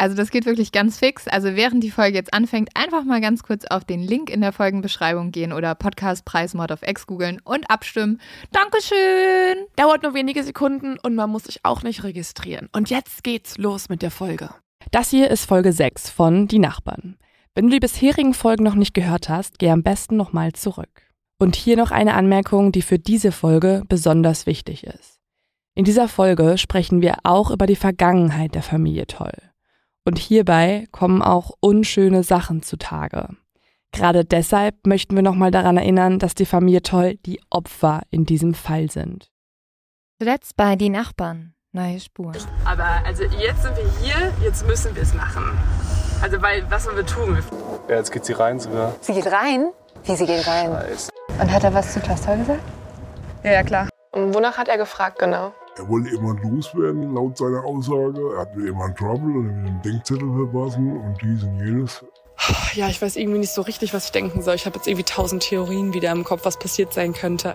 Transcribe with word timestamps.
Also 0.00 0.16
das 0.16 0.30
geht 0.30 0.46
wirklich 0.46 0.72
ganz 0.72 0.98
fix. 0.98 1.28
Also 1.28 1.56
während 1.56 1.84
die 1.84 1.90
Folge 1.90 2.16
jetzt 2.16 2.32
anfängt, 2.32 2.70
einfach 2.74 3.04
mal 3.04 3.20
ganz 3.20 3.42
kurz 3.42 3.66
auf 3.66 3.84
den 3.84 4.00
Link 4.00 4.30
in 4.30 4.40
der 4.40 4.50
Folgenbeschreibung 4.50 5.30
gehen 5.30 5.52
oder 5.52 5.74
Podcastpreis 5.74 6.54
Mod 6.54 6.72
of 6.72 6.80
X 6.82 7.06
googeln 7.06 7.38
und 7.44 7.68
abstimmen. 7.68 8.18
Dankeschön! 8.50 9.66
Dauert 9.76 10.02
nur 10.02 10.14
wenige 10.14 10.42
Sekunden 10.42 10.96
und 11.02 11.14
man 11.16 11.28
muss 11.28 11.44
sich 11.44 11.60
auch 11.64 11.82
nicht 11.82 12.02
registrieren. 12.02 12.70
Und 12.72 12.88
jetzt 12.88 13.22
geht's 13.24 13.58
los 13.58 13.90
mit 13.90 14.00
der 14.00 14.10
Folge. 14.10 14.48
Das 14.90 15.10
hier 15.10 15.30
ist 15.30 15.44
Folge 15.44 15.70
6 15.70 16.08
von 16.08 16.48
Die 16.48 16.60
Nachbarn. 16.60 17.18
Wenn 17.54 17.66
du 17.66 17.72
die 17.72 17.80
bisherigen 17.80 18.32
Folgen 18.32 18.64
noch 18.64 18.76
nicht 18.76 18.94
gehört 18.94 19.28
hast, 19.28 19.58
geh 19.58 19.68
am 19.68 19.82
besten 19.82 20.16
nochmal 20.16 20.54
zurück. 20.54 21.10
Und 21.38 21.56
hier 21.56 21.76
noch 21.76 21.90
eine 21.90 22.14
Anmerkung, 22.14 22.72
die 22.72 22.80
für 22.80 22.98
diese 22.98 23.32
Folge 23.32 23.82
besonders 23.86 24.46
wichtig 24.46 24.84
ist. 24.84 25.20
In 25.74 25.84
dieser 25.84 26.08
Folge 26.08 26.56
sprechen 26.56 27.02
wir 27.02 27.16
auch 27.22 27.50
über 27.50 27.66
die 27.66 27.76
Vergangenheit 27.76 28.54
der 28.54 28.62
Familie 28.62 29.06
Toll. 29.06 29.49
Und 30.04 30.18
hierbei 30.18 30.86
kommen 30.92 31.22
auch 31.22 31.50
unschöne 31.60 32.22
Sachen 32.22 32.62
zutage. 32.62 33.28
Gerade 33.92 34.24
deshalb 34.24 34.86
möchten 34.86 35.14
wir 35.16 35.22
nochmal 35.22 35.50
daran 35.50 35.76
erinnern, 35.76 36.18
dass 36.18 36.34
die 36.34 36.46
Familie 36.46 36.82
Toll 36.82 37.16
die 37.26 37.40
Opfer 37.50 38.02
in 38.10 38.24
diesem 38.24 38.54
Fall 38.54 38.90
sind. 38.90 39.30
Zuletzt 40.18 40.56
bei 40.56 40.76
Die 40.76 40.90
Nachbarn. 40.90 41.54
Neue 41.72 42.00
Spur. 42.00 42.32
Aber 42.64 43.04
also 43.06 43.22
jetzt 43.24 43.62
sind 43.62 43.76
wir 43.76 43.90
hier, 44.02 44.32
jetzt 44.42 44.66
müssen 44.66 44.94
wir 44.94 45.02
es 45.02 45.14
machen. 45.14 45.44
Also 46.20 46.42
weil, 46.42 46.68
was 46.70 46.84
sollen 46.84 46.96
wir 46.96 47.06
tun? 47.06 47.38
Ja, 47.88 47.96
jetzt 47.96 48.10
geht 48.10 48.24
sie 48.24 48.32
rein 48.32 48.58
sogar. 48.58 48.94
Sie 49.00 49.14
geht 49.14 49.26
rein? 49.26 49.70
Wie 50.04 50.16
sie 50.16 50.26
geht 50.26 50.46
rein? 50.46 50.72
Scheiße. 50.72 51.10
Und 51.40 51.52
hat 51.52 51.62
er 51.62 51.72
was 51.72 51.92
zu 51.92 52.00
Toll 52.00 52.38
gesagt? 52.38 52.60
Ja, 53.44 53.52
ja, 53.52 53.62
klar. 53.62 53.88
Und 54.12 54.34
wonach 54.34 54.58
hat 54.58 54.68
er 54.68 54.78
gefragt 54.78 55.18
genau? 55.20 55.52
Er 55.76 55.88
wollte 55.88 56.10
jemand 56.10 56.42
loswerden, 56.42 57.14
laut 57.14 57.38
seiner 57.38 57.64
Aussage. 57.64 58.20
Er 58.34 58.40
hatte 58.40 58.60
jemand 58.60 58.98
Trouble 58.98 59.38
und 59.38 59.48
einen 59.50 59.82
Denkzettel 59.82 60.28
verpassen 60.34 60.96
und 60.96 61.16
dies 61.22 61.42
und 61.42 61.58
jenes. 61.58 62.04
Ja, 62.74 62.88
ich 62.88 63.00
weiß 63.00 63.16
irgendwie 63.16 63.38
nicht 63.40 63.52
so 63.52 63.62
richtig, 63.62 63.92
was 63.92 64.06
ich 64.06 64.12
denken 64.12 64.42
soll. 64.42 64.54
Ich 64.54 64.66
habe 64.66 64.76
jetzt 64.76 64.86
irgendwie 64.86 65.04
tausend 65.04 65.42
Theorien 65.42 65.92
wieder 65.92 66.10
im 66.10 66.24
Kopf, 66.24 66.44
was 66.44 66.58
passiert 66.58 66.92
sein 66.92 67.12
könnte. 67.12 67.54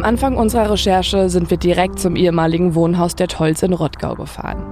Am 0.00 0.06
Anfang 0.06 0.38
unserer 0.38 0.70
Recherche 0.70 1.28
sind 1.28 1.50
wir 1.50 1.58
direkt 1.58 1.98
zum 1.98 2.16
ehemaligen 2.16 2.74
Wohnhaus 2.74 3.16
der 3.16 3.28
Tolls 3.28 3.62
in 3.62 3.74
Rottgau 3.74 4.14
gefahren. 4.14 4.62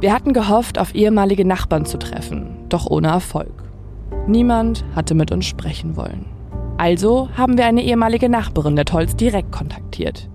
Wir 0.00 0.10
hatten 0.10 0.32
gehofft, 0.32 0.78
auf 0.78 0.94
ehemalige 0.94 1.44
Nachbarn 1.44 1.84
zu 1.84 1.98
treffen, 1.98 2.56
doch 2.70 2.86
ohne 2.86 3.08
Erfolg. 3.08 3.52
Niemand 4.26 4.82
hatte 4.96 5.14
mit 5.14 5.32
uns 5.32 5.44
sprechen 5.44 5.98
wollen. 5.98 6.24
Also 6.78 7.28
haben 7.36 7.58
wir 7.58 7.66
eine 7.66 7.82
ehemalige 7.82 8.30
Nachbarin 8.30 8.74
der 8.74 8.86
Tolls 8.86 9.14
direkt 9.16 9.52
kontaktiert. 9.52 10.30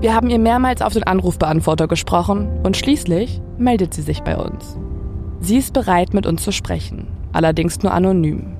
Wir 0.00 0.14
haben 0.14 0.30
ihr 0.30 0.38
mehrmals 0.38 0.80
auf 0.80 0.94
den 0.94 1.02
Anrufbeantworter 1.02 1.86
gesprochen 1.86 2.48
und 2.62 2.78
schließlich 2.78 3.42
meldet 3.58 3.92
sie 3.92 4.00
sich 4.00 4.22
bei 4.22 4.38
uns. 4.38 4.78
Sie 5.40 5.58
ist 5.58 5.74
bereit, 5.74 6.14
mit 6.14 6.24
uns 6.24 6.42
zu 6.42 6.50
sprechen, 6.50 7.08
allerdings 7.32 7.82
nur 7.82 7.92
anonym. 7.92 8.56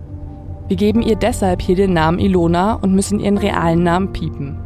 Wir 0.68 0.76
geben 0.76 1.00
ihr 1.00 1.16
deshalb 1.16 1.62
hier 1.62 1.76
den 1.76 1.94
Namen 1.94 2.18
Ilona 2.18 2.74
und 2.74 2.94
müssen 2.94 3.18
ihren 3.18 3.38
realen 3.38 3.82
Namen 3.82 4.12
piepen. 4.12 4.58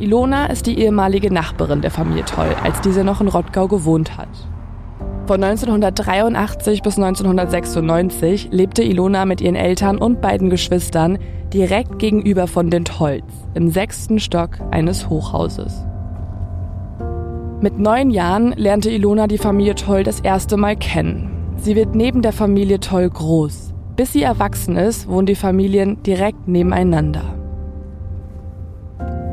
Ilona 0.00 0.46
ist 0.46 0.66
die 0.66 0.78
ehemalige 0.78 1.32
Nachbarin 1.32 1.80
der 1.80 1.90
Familie 1.90 2.24
Toll, 2.24 2.54
als 2.62 2.80
diese 2.80 3.02
noch 3.02 3.20
in 3.20 3.26
Rottgau 3.26 3.66
gewohnt 3.66 4.16
hat. 4.16 4.28
Von 5.26 5.42
1983 5.42 6.82
bis 6.82 6.96
1996 6.98 8.48
lebte 8.52 8.84
Ilona 8.84 9.24
mit 9.24 9.40
ihren 9.40 9.56
Eltern 9.56 9.98
und 9.98 10.20
beiden 10.20 10.50
Geschwistern 10.50 11.18
direkt 11.52 11.98
gegenüber 11.98 12.46
von 12.46 12.70
den 12.70 12.84
Tolls, 12.84 13.24
im 13.54 13.70
sechsten 13.70 14.20
Stock 14.20 14.50
eines 14.70 15.08
Hochhauses. 15.08 15.84
Mit 17.60 17.80
neun 17.80 18.10
Jahren 18.10 18.52
lernte 18.52 18.90
Ilona 18.90 19.26
die 19.26 19.38
Familie 19.38 19.74
Toll 19.74 20.04
das 20.04 20.20
erste 20.20 20.56
Mal 20.56 20.76
kennen. 20.76 21.56
Sie 21.56 21.74
wird 21.74 21.96
neben 21.96 22.22
der 22.22 22.32
Familie 22.32 22.78
Toll 22.78 23.10
groß. 23.10 23.74
Bis 23.96 24.12
sie 24.12 24.22
erwachsen 24.22 24.76
ist, 24.76 25.08
wohnen 25.08 25.26
die 25.26 25.34
Familien 25.34 26.00
direkt 26.04 26.46
nebeneinander. 26.46 27.37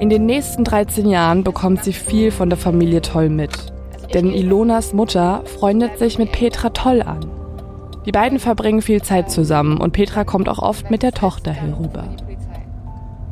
In 0.05 0.11
den 0.11 0.27
nächsten 0.27 0.63
13 0.63 1.09
Jahren 1.09 1.43
bekommt 1.43 1.83
sie 1.83 1.91
viel 1.91 2.29
von 2.29 2.51
der 2.51 2.59
Familie 2.59 3.01
Toll 3.01 3.27
mit. 3.27 3.73
Denn 4.13 4.31
Ilonas 4.31 4.93
Mutter 4.93 5.41
freundet 5.45 5.97
sich 5.97 6.19
mit 6.19 6.31
Petra 6.31 6.69
Toll 6.69 7.01
an. 7.01 7.25
Die 8.05 8.11
beiden 8.11 8.37
verbringen 8.37 8.83
viel 8.83 9.01
Zeit 9.01 9.31
zusammen 9.31 9.77
und 9.77 9.93
Petra 9.93 10.23
kommt 10.23 10.47
auch 10.47 10.59
oft 10.59 10.91
mit 10.91 11.01
der 11.01 11.11
Tochter 11.11 11.49
herüber. 11.49 12.03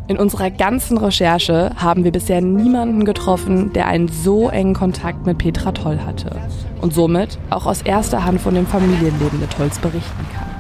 In 0.07 0.17
unserer 0.17 0.50
ganzen 0.50 0.97
Recherche 0.97 1.69
haben 1.75 2.06
wir 2.06 2.12
bisher 2.12 2.41
niemanden 2.41 3.06
getroffen, 3.06 3.72
der 3.73 3.85
einen 3.85 4.07
so 4.07 4.50
engen 4.50 4.73
Kontakt 4.73 5.28
mit 5.28 5.38
Petra 5.38 5.73
Toll 5.73 6.00
hatte 6.03 6.31
und 6.81 6.91
somit 6.91 7.38
auch 7.51 7.67
aus 7.67 7.83
erster 7.83 8.25
Hand 8.25 8.41
von 8.41 8.56
dem 8.56 8.66
Familienleben 8.66 9.39
der 9.39 9.50
Tolls 9.50 9.78
berichten 9.78 10.25
kann. 10.35 10.53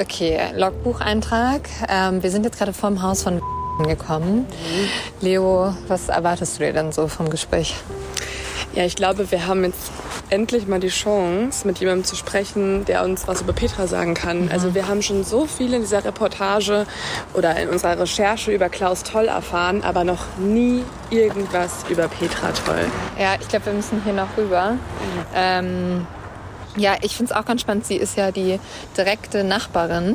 Okay, 0.00 0.38
Logbucheintrag. 0.54 1.68
Ähm, 1.88 2.22
wir 2.22 2.30
sind 2.30 2.44
jetzt 2.44 2.56
gerade 2.56 2.72
vorm 2.72 3.02
Haus 3.02 3.24
von 3.24 3.42
gekommen. 3.84 4.46
Leo, 5.20 5.74
was 5.88 6.08
erwartest 6.08 6.56
du 6.56 6.64
dir 6.64 6.72
denn 6.72 6.92
so 6.92 7.08
vom 7.08 7.30
Gespräch? 7.30 7.74
Ja, 8.74 8.84
ich 8.84 8.94
glaube, 8.94 9.28
wir 9.32 9.48
haben 9.48 9.64
jetzt 9.64 9.90
endlich 10.30 10.68
mal 10.68 10.78
die 10.78 10.88
Chance, 10.88 11.66
mit 11.66 11.78
jemandem 11.80 12.04
zu 12.04 12.14
sprechen, 12.14 12.84
der 12.84 13.02
uns 13.02 13.26
was 13.26 13.40
über 13.40 13.52
Petra 13.52 13.88
sagen 13.88 14.14
kann. 14.14 14.50
Also 14.52 14.74
wir 14.74 14.86
haben 14.86 15.02
schon 15.02 15.24
so 15.24 15.46
viel 15.46 15.74
in 15.74 15.80
dieser 15.80 16.04
Reportage 16.04 16.86
oder 17.34 17.56
in 17.56 17.68
unserer 17.68 17.98
Recherche 17.98 18.52
über 18.52 18.68
Klaus 18.68 19.02
Toll 19.02 19.26
erfahren, 19.26 19.82
aber 19.82 20.04
noch 20.04 20.24
nie 20.38 20.84
irgendwas 21.10 21.84
über 21.88 22.06
Petra 22.06 22.52
Toll. 22.52 22.84
Ja, 23.18 23.34
ich 23.40 23.48
glaube, 23.48 23.66
wir 23.66 23.72
müssen 23.72 24.02
hier 24.04 24.12
noch 24.12 24.36
rüber. 24.36 24.76
Ähm, 25.34 26.06
Ja, 26.76 26.96
ich 27.02 27.16
finde 27.16 27.32
es 27.32 27.38
auch 27.38 27.44
ganz 27.44 27.60
spannend. 27.60 27.86
Sie 27.86 27.96
ist 27.96 28.16
ja 28.16 28.30
die 28.30 28.60
direkte 28.96 29.44
Nachbarin 29.44 30.14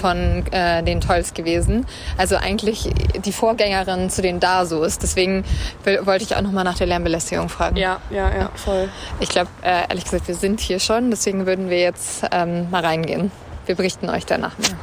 von 0.00 0.46
äh, 0.52 0.82
den 0.82 1.00
Tolls 1.00 1.34
gewesen. 1.34 1.86
Also 2.18 2.36
eigentlich 2.36 2.90
die 3.24 3.32
Vorgängerin 3.32 4.10
zu 4.10 4.22
den 4.22 4.40
Dasos. 4.40 4.98
Deswegen 4.98 5.44
will, 5.82 6.06
wollte 6.06 6.24
ich 6.24 6.36
auch 6.36 6.42
nochmal 6.42 6.64
nach 6.64 6.76
der 6.76 6.86
Lärmbelästigung 6.86 7.48
fragen. 7.48 7.76
Ja, 7.76 8.00
ja, 8.10 8.32
ja, 8.36 8.50
voll. 8.54 8.88
Ich 9.20 9.28
glaube, 9.28 9.48
äh, 9.62 9.88
ehrlich 9.88 10.04
gesagt, 10.04 10.28
wir 10.28 10.34
sind 10.34 10.60
hier 10.60 10.78
schon. 10.78 11.10
Deswegen 11.10 11.46
würden 11.46 11.70
wir 11.70 11.80
jetzt 11.80 12.24
ähm, 12.30 12.70
mal 12.70 12.84
reingehen. 12.84 13.30
Wir 13.66 13.74
berichten 13.74 14.08
euch 14.10 14.26
danach 14.26 14.58
mehr. 14.58 14.76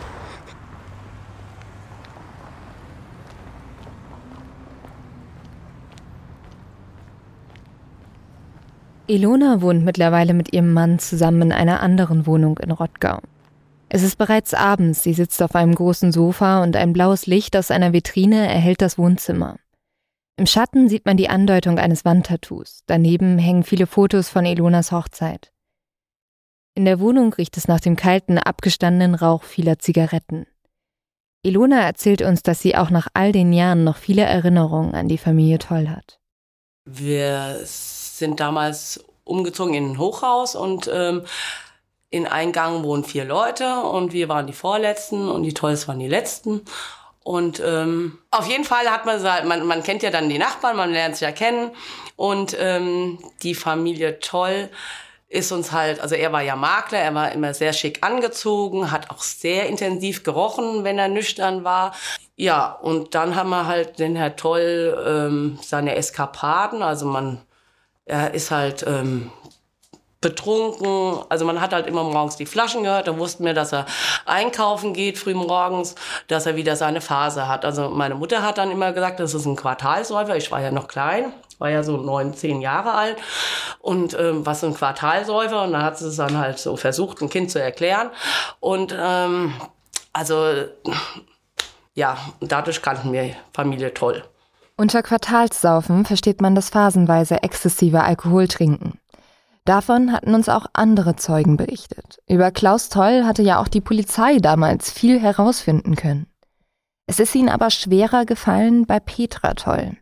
Ilona 9.12 9.62
wohnt 9.62 9.84
mittlerweile 9.84 10.34
mit 10.34 10.54
ihrem 10.54 10.72
Mann 10.72 10.98
zusammen 10.98 11.42
in 11.42 11.52
einer 11.52 11.82
anderen 11.82 12.26
Wohnung 12.26 12.58
in 12.60 12.72
Rottgau. 12.72 13.20
Es 13.90 14.04
ist 14.04 14.18
bereits 14.18 14.54
abends, 14.54 15.04
sie 15.04 15.14
sitzt 15.14 15.44
auf 15.44 15.54
einem 15.54 15.76
großen 15.76 16.14
Sofa 16.14 16.64
und 16.64 16.78
ein 16.78 16.94
blaues 16.94 17.26
Licht 17.26 17.58
aus 17.58 17.72
einer 17.72 17.92
Vitrine 17.92 18.48
erhellt 18.48 18.82
das 18.82 18.98
Wohnzimmer. 18.98 19.58
Im 20.38 20.46
Schatten 20.46 20.88
sieht 20.88 21.06
man 21.06 21.18
die 21.18 21.30
Andeutung 21.30 21.78
eines 21.78 22.06
Wandtattoos. 22.06 22.84
Daneben 22.86 23.38
hängen 23.38 23.64
viele 23.64 23.86
Fotos 23.86 24.30
von 24.30 24.46
Ilonas 24.46 24.94
Hochzeit. 24.94 25.52
In 26.74 26.86
der 26.86 27.02
Wohnung 27.02 27.34
riecht 27.34 27.58
es 27.58 27.68
nach 27.68 27.82
dem 27.82 27.98
kalten, 27.98 28.38
abgestandenen 28.38 29.14
Rauch 29.14 29.44
vieler 29.44 29.78
Zigaretten. 29.78 30.46
Ilona 31.44 31.82
erzählt 31.82 32.22
uns, 32.22 32.44
dass 32.44 32.62
sie 32.62 32.78
auch 32.78 32.90
nach 32.90 33.10
all 33.14 33.34
den 33.34 33.52
Jahren 33.52 33.84
noch 33.84 33.98
viele 33.98 34.22
Erinnerungen 34.22 34.96
an 34.96 35.10
die 35.10 35.18
Familie 35.18 35.60
Toll 35.60 35.90
hat. 35.90 36.22
Wir 36.86 37.60
sind 38.22 38.40
damals 38.40 39.04
umgezogen 39.26 39.74
in 39.74 39.92
ein 39.92 39.98
Hochhaus 39.98 40.56
und 40.56 40.90
ähm, 40.94 41.24
in 42.10 42.28
Eingang 42.28 42.84
wohnen 42.84 43.04
vier 43.04 43.26
Leute 43.26 43.80
und 43.80 44.14
wir 44.14 44.30
waren 44.30 44.48
die 44.48 44.54
Vorletzten 44.54 45.30
und 45.30 45.44
die 45.44 45.54
Tolls 45.54 45.88
waren 45.88 46.00
die 46.00 46.08
Letzten. 46.08 46.62
Und 47.24 47.62
ähm, 47.66 48.18
auf 48.32 48.48
jeden 48.48 48.64
Fall 48.64 48.90
hat 48.90 49.06
man, 49.06 49.22
man, 49.48 49.66
man 49.66 49.84
kennt 49.84 50.04
ja 50.04 50.10
dann 50.10 50.28
die 50.28 50.40
Nachbarn, 50.40 50.76
man 50.76 50.92
lernt 50.92 51.16
sich 51.16 51.22
ja 51.22 51.32
kennen. 51.32 51.72
Und 52.16 52.56
ähm, 52.60 53.20
die 53.44 53.56
Familie 53.56 54.20
Toll 54.20 54.70
ist 55.30 55.52
uns 55.54 55.72
halt, 55.72 56.02
also 56.02 56.16
er 56.16 56.34
war 56.34 56.42
ja 56.42 56.56
Makler, 56.56 57.00
er 57.00 57.16
war 57.16 57.32
immer 57.32 57.54
sehr 57.54 57.72
schick 57.72 58.00
angezogen, 58.02 58.92
hat 58.92 59.10
auch 59.12 59.22
sehr 59.22 59.68
intensiv 59.68 60.24
gerochen, 60.24 60.84
wenn 60.84 61.00
er 61.00 61.08
nüchtern 61.08 61.64
war. 61.64 61.96
Ja, 62.36 62.72
und 62.72 63.16
dann 63.16 63.36
haben 63.36 63.50
wir 63.50 63.68
halt 63.68 64.00
den 64.00 64.16
Herr 64.18 64.36
Toll 64.36 65.02
ähm, 65.08 65.60
seine 65.62 65.96
Eskapaden, 65.96 66.82
also 66.82 67.06
man, 67.06 67.40
er 68.12 68.34
ist 68.34 68.52
halt 68.52 68.84
ähm, 68.86 69.32
betrunken. 70.20 71.24
Also 71.30 71.46
man 71.46 71.62
hat 71.62 71.74
halt 71.74 71.88
immer 71.88 72.04
morgens 72.04 72.36
die 72.36 72.46
Flaschen 72.46 72.84
gehört. 72.84 73.08
Da 73.08 73.18
wussten 73.18 73.46
wir, 73.46 73.54
dass 73.54 73.72
er 73.72 73.86
einkaufen 74.26 74.94
geht 74.94 75.18
früh 75.18 75.34
morgens, 75.34 75.96
dass 76.28 76.46
er 76.46 76.58
wieder 76.58 76.76
seine 76.76 77.00
Phase 77.00 77.48
hat. 77.48 77.64
Also 77.64 77.90
meine 77.90 78.16
Mutter 78.16 78.44
hat 78.44 78.58
dann 78.58 78.70
immer 78.70 78.92
gesagt, 78.92 79.20
das 79.20 79.34
ist 79.34 79.46
ein 79.46 79.56
Quartalsäufer. 79.56 80.36
Ich 80.36 80.52
war 80.52 80.62
ja 80.62 80.72
noch 80.72 80.90
klein, 80.90 81.32
war 81.58 81.70
ja 81.70 81.84
so 81.84 81.98
neun, 81.98 82.34
zehn 82.34 82.62
Jahre 82.62 82.94
alt. 82.94 83.18
Und 83.80 84.14
ähm, 84.20 84.46
was 84.46 84.64
ein 84.64 84.76
Quartalsäufer? 84.76 85.64
Und 85.64 85.72
dann 85.72 85.84
hat 85.84 85.98
sie 85.98 86.08
es 86.08 86.18
dann 86.18 86.38
halt 86.38 86.60
so 86.60 86.76
versucht, 86.76 87.22
ein 87.22 87.30
Kind 87.30 87.50
zu 87.50 87.62
erklären. 87.62 88.10
Und 88.60 88.94
ähm, 89.00 89.54
also 90.12 90.54
ja, 91.94 92.18
dadurch 92.42 92.82
kannten 92.82 93.14
wir 93.14 93.36
Familie 93.54 93.94
toll. 93.94 94.24
Unter 94.82 95.04
Quartalssaufen 95.04 96.06
versteht 96.06 96.42
man 96.42 96.56
das 96.56 96.72
phasenweise 96.72 97.44
exzessive 97.44 98.02
Alkoholtrinken. 98.02 98.98
Davon 99.64 100.12
hatten 100.12 100.34
uns 100.34 100.50
auch 100.50 100.66
andere 100.74 101.16
Zeugen 101.16 101.56
berichtet. 101.56 102.18
Über 102.28 102.50
Klaus 102.50 102.90
Toll 102.90 103.24
hatte 103.24 103.44
ja 103.44 103.62
auch 103.62 103.68
die 103.68 103.80
Polizei 103.80 104.40
damals 104.40 104.90
viel 104.90 105.20
herausfinden 105.20 105.96
können. 105.96 106.26
Es 107.06 107.20
ist 107.20 107.36
ihnen 107.36 107.50
aber 107.50 107.70
schwerer 107.70 108.26
gefallen 108.26 108.88
bei 108.88 109.00
Petra 109.00 109.54
Toll. 109.54 109.98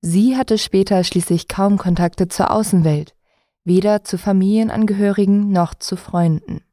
Sie 0.00 0.36
hatte 0.36 0.58
später 0.58 1.04
schließlich 1.04 1.46
kaum 1.46 1.78
Kontakte 1.78 2.26
zur 2.26 2.50
Außenwelt, 2.50 3.14
weder 3.62 4.02
zu 4.02 4.18
Familienangehörigen 4.18 5.52
noch 5.52 5.74
zu 5.74 5.94
Freunden. 5.94 6.64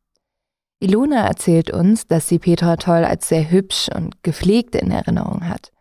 Ilona 0.80 1.28
erzählt 1.28 1.70
uns, 1.70 2.08
dass 2.08 2.28
sie 2.28 2.40
Petra 2.40 2.78
Toll 2.78 3.06
als 3.06 3.30
sehr 3.30 3.52
hübsch 3.52 3.88
und 3.96 4.24
gepflegt 4.24 4.74
in 4.74 4.90
Erinnerung 4.90 5.48
hat. 5.48 5.72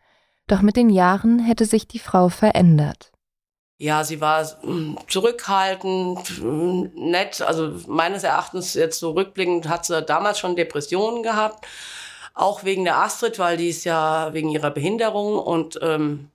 Doch 0.50 0.62
mit 0.62 0.74
den 0.74 0.90
Jahren 0.90 1.38
hätte 1.38 1.64
sich 1.64 1.86
die 1.86 2.00
Frau 2.00 2.28
verändert. 2.28 3.12
Ja, 3.78 4.02
sie 4.02 4.20
war 4.20 4.44
hm, 4.62 4.98
zurückhaltend, 5.06 6.26
hm, 6.26 6.90
nett. 6.96 7.40
Also 7.40 7.72
meines 7.86 8.24
Erachtens 8.24 8.74
jetzt 8.74 8.98
so 8.98 9.12
rückblickend 9.12 9.68
hat 9.68 9.86
sie 9.86 10.02
damals 10.02 10.40
schon 10.40 10.56
Depressionen 10.56 11.22
gehabt. 11.22 11.68
Auch 12.34 12.64
wegen 12.64 12.82
der 12.84 12.96
Astrid, 12.96 13.38
weil 13.38 13.58
die 13.58 13.68
ist 13.68 13.84
ja 13.84 14.34
wegen 14.34 14.48
ihrer 14.48 14.72
Behinderung. 14.72 15.38
Und 15.38 15.78
ähm, 15.82 16.32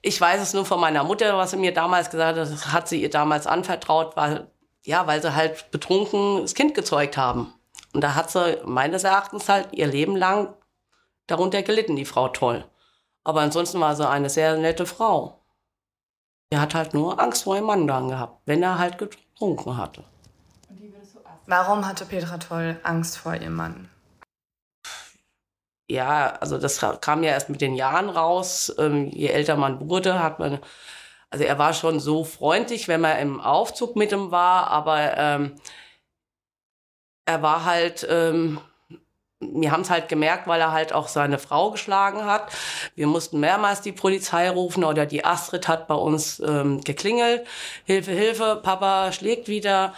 ich 0.00 0.20
weiß 0.20 0.40
es 0.40 0.54
nur 0.54 0.64
von 0.64 0.80
meiner 0.80 1.02
Mutter, 1.02 1.36
was 1.36 1.50
sie 1.50 1.56
mir 1.56 1.74
damals 1.74 2.10
gesagt 2.10 2.38
hat, 2.38 2.50
das 2.52 2.72
hat 2.72 2.86
sie 2.86 3.02
ihr 3.02 3.10
damals 3.10 3.48
anvertraut, 3.48 4.16
weil, 4.16 4.46
ja, 4.84 5.08
weil 5.08 5.20
sie 5.20 5.34
halt 5.34 5.72
betrunken 5.72 6.42
das 6.42 6.54
Kind 6.54 6.74
gezeugt 6.74 7.16
haben. 7.16 7.52
Und 7.92 8.02
da 8.02 8.14
hat 8.14 8.30
sie 8.30 8.58
meines 8.64 9.02
Erachtens 9.02 9.48
halt 9.48 9.72
ihr 9.72 9.88
Leben 9.88 10.14
lang 10.14 10.54
darunter 11.26 11.62
gelitten, 11.62 11.96
die 11.96 12.04
Frau 12.04 12.28
Toll. 12.28 12.64
Aber 13.24 13.40
ansonsten 13.40 13.80
war 13.80 13.96
sie 13.96 14.08
eine 14.08 14.30
sehr 14.30 14.56
nette 14.56 14.86
Frau. 14.86 15.42
Er 16.50 16.60
hat 16.60 16.74
halt 16.74 16.94
nur 16.94 17.20
Angst 17.20 17.42
vor 17.42 17.56
ihrem 17.56 17.66
Mann 17.66 17.86
dann 17.86 18.08
gehabt, 18.08 18.40
wenn 18.46 18.62
er 18.62 18.78
halt 18.78 18.98
getrunken 18.98 19.76
hatte. 19.76 20.04
Warum 21.46 21.86
hatte 21.86 22.06
Petra 22.06 22.38
Toll 22.38 22.78
Angst 22.82 23.18
vor 23.18 23.34
ihrem 23.34 23.54
Mann? 23.54 23.88
Ja, 25.88 26.30
also 26.40 26.58
das 26.58 26.80
kam 27.00 27.22
ja 27.22 27.30
erst 27.30 27.48
mit 27.48 27.60
den 27.60 27.74
Jahren 27.74 28.08
raus. 28.08 28.74
Ähm, 28.78 29.10
je 29.10 29.28
älter 29.28 29.56
man 29.56 29.88
wurde, 29.88 30.20
hat 30.20 30.38
man, 30.40 30.58
also 31.30 31.44
er 31.44 31.58
war 31.58 31.72
schon 31.72 32.00
so 32.00 32.24
freundlich, 32.24 32.88
wenn 32.88 33.00
man 33.00 33.18
im 33.18 33.40
Aufzug 33.40 33.94
mit 33.94 34.10
ihm 34.10 34.32
war, 34.32 34.68
aber 34.68 35.16
ähm, 35.16 35.60
er 37.24 37.42
war 37.42 37.64
halt 37.64 38.06
ähm, 38.08 38.60
wir 39.40 39.70
haben 39.70 39.82
es 39.82 39.90
halt 39.90 40.08
gemerkt, 40.08 40.46
weil 40.46 40.60
er 40.60 40.72
halt 40.72 40.92
auch 40.92 41.08
seine 41.08 41.38
Frau 41.38 41.70
geschlagen 41.70 42.24
hat. 42.24 42.50
Wir 42.94 43.06
mussten 43.06 43.38
mehrmals 43.38 43.82
die 43.82 43.92
Polizei 43.92 44.48
rufen 44.48 44.84
oder 44.84 45.04
die 45.04 45.24
Astrid 45.24 45.68
hat 45.68 45.88
bei 45.88 45.94
uns 45.94 46.40
ähm, 46.40 46.80
geklingelt. 46.80 47.46
Hilfe, 47.84 48.12
Hilfe, 48.12 48.60
Papa 48.62 49.12
schlägt 49.12 49.48
wieder 49.48 49.92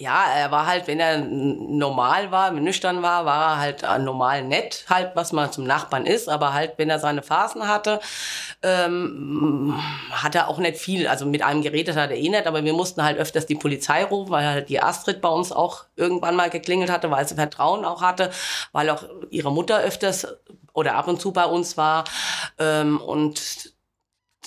ja, 0.00 0.26
er 0.32 0.52
war 0.52 0.66
halt, 0.66 0.86
wenn 0.86 1.00
er 1.00 1.18
normal 1.18 2.30
war, 2.30 2.52
nüchtern 2.52 3.02
war, 3.02 3.24
war 3.24 3.54
er 3.54 3.58
halt 3.58 3.82
äh, 3.82 3.98
normal 3.98 4.44
nett, 4.44 4.84
halt, 4.88 5.16
was 5.16 5.32
man 5.32 5.50
zum 5.50 5.64
Nachbarn 5.64 6.06
ist. 6.06 6.28
Aber 6.28 6.52
halt, 6.52 6.74
wenn 6.76 6.88
er 6.88 7.00
seine 7.00 7.22
Phasen 7.22 7.66
hatte, 7.66 7.98
ähm, 8.62 9.74
hat 10.12 10.36
er 10.36 10.48
auch 10.48 10.58
nicht 10.58 10.76
viel. 10.76 11.08
Also 11.08 11.26
mit 11.26 11.42
einem 11.42 11.62
geredet 11.62 11.96
hat 11.96 12.10
er 12.10 12.16
eh 12.16 12.28
nicht, 12.28 12.46
aber 12.46 12.62
wir 12.64 12.74
mussten 12.74 13.02
halt 13.02 13.18
öfters 13.18 13.46
die 13.46 13.56
Polizei 13.56 14.04
rufen, 14.04 14.30
weil 14.30 14.46
halt 14.46 14.68
die 14.68 14.80
Astrid 14.80 15.20
bei 15.20 15.28
uns 15.28 15.50
auch 15.50 15.86
irgendwann 15.96 16.36
mal 16.36 16.48
geklingelt 16.48 16.90
hatte, 16.90 17.10
weil 17.10 17.26
sie 17.26 17.34
Vertrauen 17.34 17.84
auch 17.84 18.00
hatte, 18.00 18.30
weil 18.70 18.90
auch 18.90 19.02
ihre 19.30 19.50
Mutter 19.50 19.80
öfters 19.80 20.28
oder 20.74 20.94
ab 20.94 21.08
und 21.08 21.20
zu 21.20 21.32
bei 21.32 21.44
uns 21.44 21.76
war. 21.76 22.04
Ähm, 22.58 23.00
und 23.00 23.72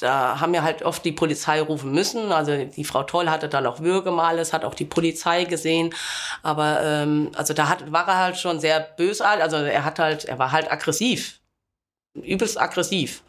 da 0.02 0.40
haben 0.40 0.52
wir 0.52 0.64
halt 0.64 0.82
oft 0.82 1.06
die 1.06 1.12
Polizei 1.12 1.62
rufen 1.62 1.92
müssen. 1.92 2.32
Also 2.32 2.66
die 2.66 2.84
Frau 2.84 3.04
Toll 3.04 3.30
hatte 3.30 3.50
dann 3.50 3.68
auch 3.68 3.82
Würgemale, 3.82 4.42
es 4.42 4.52
hat 4.52 4.66
auch 4.66 4.74
die 4.74 4.86
Polizei 4.86 5.44
gesehen. 5.44 5.94
Aber 6.42 6.82
ähm, 6.84 7.32
also 7.36 7.54
da 7.54 7.70
hat, 7.70 7.92
war 7.92 8.08
er 8.08 8.18
halt 8.18 8.38
schon 8.38 8.60
sehr 8.60 8.80
bösartig. 8.80 9.44
Also 9.44 9.58
er 9.58 9.86
hat 9.86 10.00
halt, 10.00 10.26
er 10.26 10.40
war 10.40 10.52
halt 10.52 10.72
aggressiv, 10.72 11.40
übelst 12.16 12.60
aggressiv. 12.60 13.24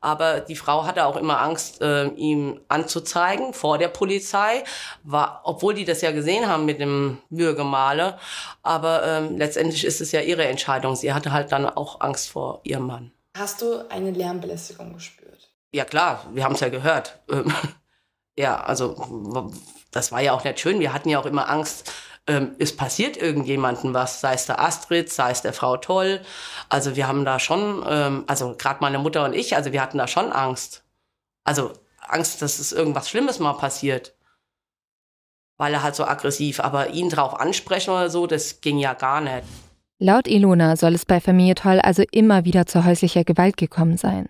Aber 0.00 0.40
die 0.40 0.56
Frau 0.56 0.84
hatte 0.84 1.04
auch 1.04 1.16
immer 1.16 1.40
Angst, 1.40 1.80
äh, 1.80 2.06
ihm 2.08 2.60
anzuzeigen 2.68 3.52
vor 3.52 3.78
der 3.78 3.88
Polizei, 3.88 4.64
war, 5.04 5.42
obwohl 5.44 5.74
die 5.74 5.84
das 5.84 6.00
ja 6.00 6.12
gesehen 6.12 6.48
haben 6.48 6.64
mit 6.64 6.80
dem 6.80 7.18
Würgemale. 7.30 8.18
Aber 8.62 9.06
ähm, 9.06 9.36
letztendlich 9.36 9.84
ist 9.84 10.00
es 10.00 10.12
ja 10.12 10.20
ihre 10.20 10.46
Entscheidung. 10.46 10.96
Sie 10.96 11.12
hatte 11.12 11.32
halt 11.32 11.52
dann 11.52 11.66
auch 11.66 12.00
Angst 12.00 12.30
vor 12.30 12.60
ihrem 12.64 12.86
Mann. 12.86 13.12
Hast 13.36 13.60
du 13.60 13.88
eine 13.90 14.10
Lärmbelästigung 14.10 14.94
gespürt? 14.94 15.25
Ja 15.72 15.84
klar, 15.84 16.26
wir 16.32 16.44
haben 16.44 16.54
es 16.54 16.60
ja 16.60 16.68
gehört. 16.68 17.20
Ähm, 17.30 17.52
ja, 18.38 18.60
also 18.60 19.52
das 19.90 20.12
war 20.12 20.20
ja 20.20 20.32
auch 20.32 20.44
nicht 20.44 20.60
schön. 20.60 20.80
Wir 20.80 20.92
hatten 20.92 21.08
ja 21.08 21.18
auch 21.18 21.26
immer 21.26 21.48
Angst, 21.48 21.92
ähm, 22.26 22.56
es 22.58 22.76
passiert 22.76 23.16
irgendjemandem 23.16 23.94
was, 23.94 24.20
sei 24.20 24.34
es 24.34 24.46
der 24.46 24.60
Astrid, 24.60 25.12
sei 25.12 25.30
es 25.30 25.42
der 25.42 25.52
Frau 25.52 25.76
Toll. 25.76 26.20
Also 26.68 26.96
wir 26.96 27.06
haben 27.06 27.24
da 27.24 27.38
schon, 27.38 27.84
ähm, 27.88 28.24
also 28.26 28.56
gerade 28.56 28.78
meine 28.80 28.98
Mutter 28.98 29.24
und 29.24 29.34
ich, 29.34 29.54
also 29.54 29.72
wir 29.72 29.80
hatten 29.80 29.98
da 29.98 30.08
schon 30.08 30.32
Angst. 30.32 30.82
Also 31.44 31.72
Angst, 32.00 32.42
dass 32.42 32.58
es 32.58 32.72
irgendwas 32.72 33.08
Schlimmes 33.08 33.38
mal 33.38 33.54
passiert. 33.54 34.14
Weil 35.56 35.72
er 35.72 35.82
halt 35.82 35.94
so 35.94 36.04
aggressiv, 36.04 36.60
aber 36.60 36.90
ihn 36.90 37.08
drauf 37.08 37.38
ansprechen 37.38 37.90
oder 37.90 38.10
so, 38.10 38.26
das 38.26 38.60
ging 38.60 38.78
ja 38.78 38.94
gar 38.94 39.20
nicht. 39.20 39.44
Laut 39.98 40.26
Ilona 40.26 40.76
soll 40.76 40.94
es 40.94 41.06
bei 41.06 41.20
Familie 41.20 41.54
Toll 41.54 41.80
also 41.80 42.02
immer 42.10 42.44
wieder 42.44 42.66
zu 42.66 42.84
häuslicher 42.84 43.24
Gewalt 43.24 43.56
gekommen 43.56 43.96
sein. 43.96 44.28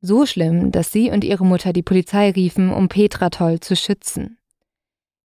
So 0.00 0.26
schlimm, 0.26 0.70
dass 0.70 0.92
sie 0.92 1.10
und 1.10 1.24
ihre 1.24 1.44
Mutter 1.44 1.72
die 1.72 1.82
Polizei 1.82 2.30
riefen, 2.30 2.72
um 2.72 2.88
Petra 2.88 3.30
Toll 3.30 3.58
zu 3.58 3.74
schützen. 3.74 4.38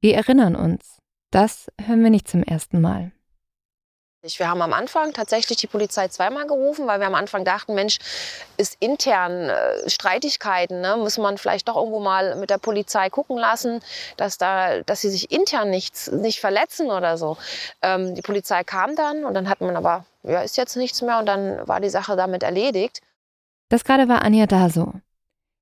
Wir 0.00 0.16
erinnern 0.16 0.56
uns. 0.56 0.98
Das 1.30 1.66
hören 1.78 2.02
wir 2.02 2.10
nicht 2.10 2.26
zum 2.26 2.42
ersten 2.42 2.80
Mal. 2.80 3.12
Wir 4.22 4.48
haben 4.48 4.62
am 4.62 4.72
Anfang 4.72 5.12
tatsächlich 5.12 5.58
die 5.58 5.66
Polizei 5.66 6.06
zweimal 6.06 6.46
gerufen, 6.46 6.86
weil 6.86 7.00
wir 7.00 7.08
am 7.08 7.16
Anfang 7.16 7.44
dachten, 7.44 7.74
Mensch, 7.74 7.98
ist 8.56 8.76
intern 8.78 9.48
äh, 9.48 9.90
Streitigkeiten, 9.90 10.80
ne? 10.80 10.96
muss 10.96 11.18
man 11.18 11.38
vielleicht 11.38 11.66
doch 11.66 11.76
irgendwo 11.76 11.98
mal 11.98 12.36
mit 12.36 12.48
der 12.48 12.58
Polizei 12.58 13.10
gucken 13.10 13.36
lassen, 13.36 13.80
dass 14.16 14.38
da, 14.38 14.80
dass 14.82 15.00
sie 15.00 15.10
sich 15.10 15.32
intern 15.32 15.70
nichts, 15.70 16.10
nicht 16.12 16.38
verletzen 16.38 16.90
oder 16.92 17.18
so. 17.18 17.36
Ähm, 17.82 18.14
die 18.14 18.22
Polizei 18.22 18.62
kam 18.62 18.94
dann 18.94 19.24
und 19.24 19.34
dann 19.34 19.48
hat 19.48 19.60
man 19.60 19.74
aber, 19.74 20.06
ja, 20.22 20.42
ist 20.42 20.56
jetzt 20.56 20.76
nichts 20.76 21.02
mehr 21.02 21.18
und 21.18 21.26
dann 21.26 21.66
war 21.66 21.80
die 21.80 21.90
Sache 21.90 22.14
damit 22.14 22.44
erledigt. 22.44 23.00
Das 23.72 23.84
gerade 23.84 24.06
war 24.06 24.20
Anja 24.20 24.44
Daso. 24.44 24.92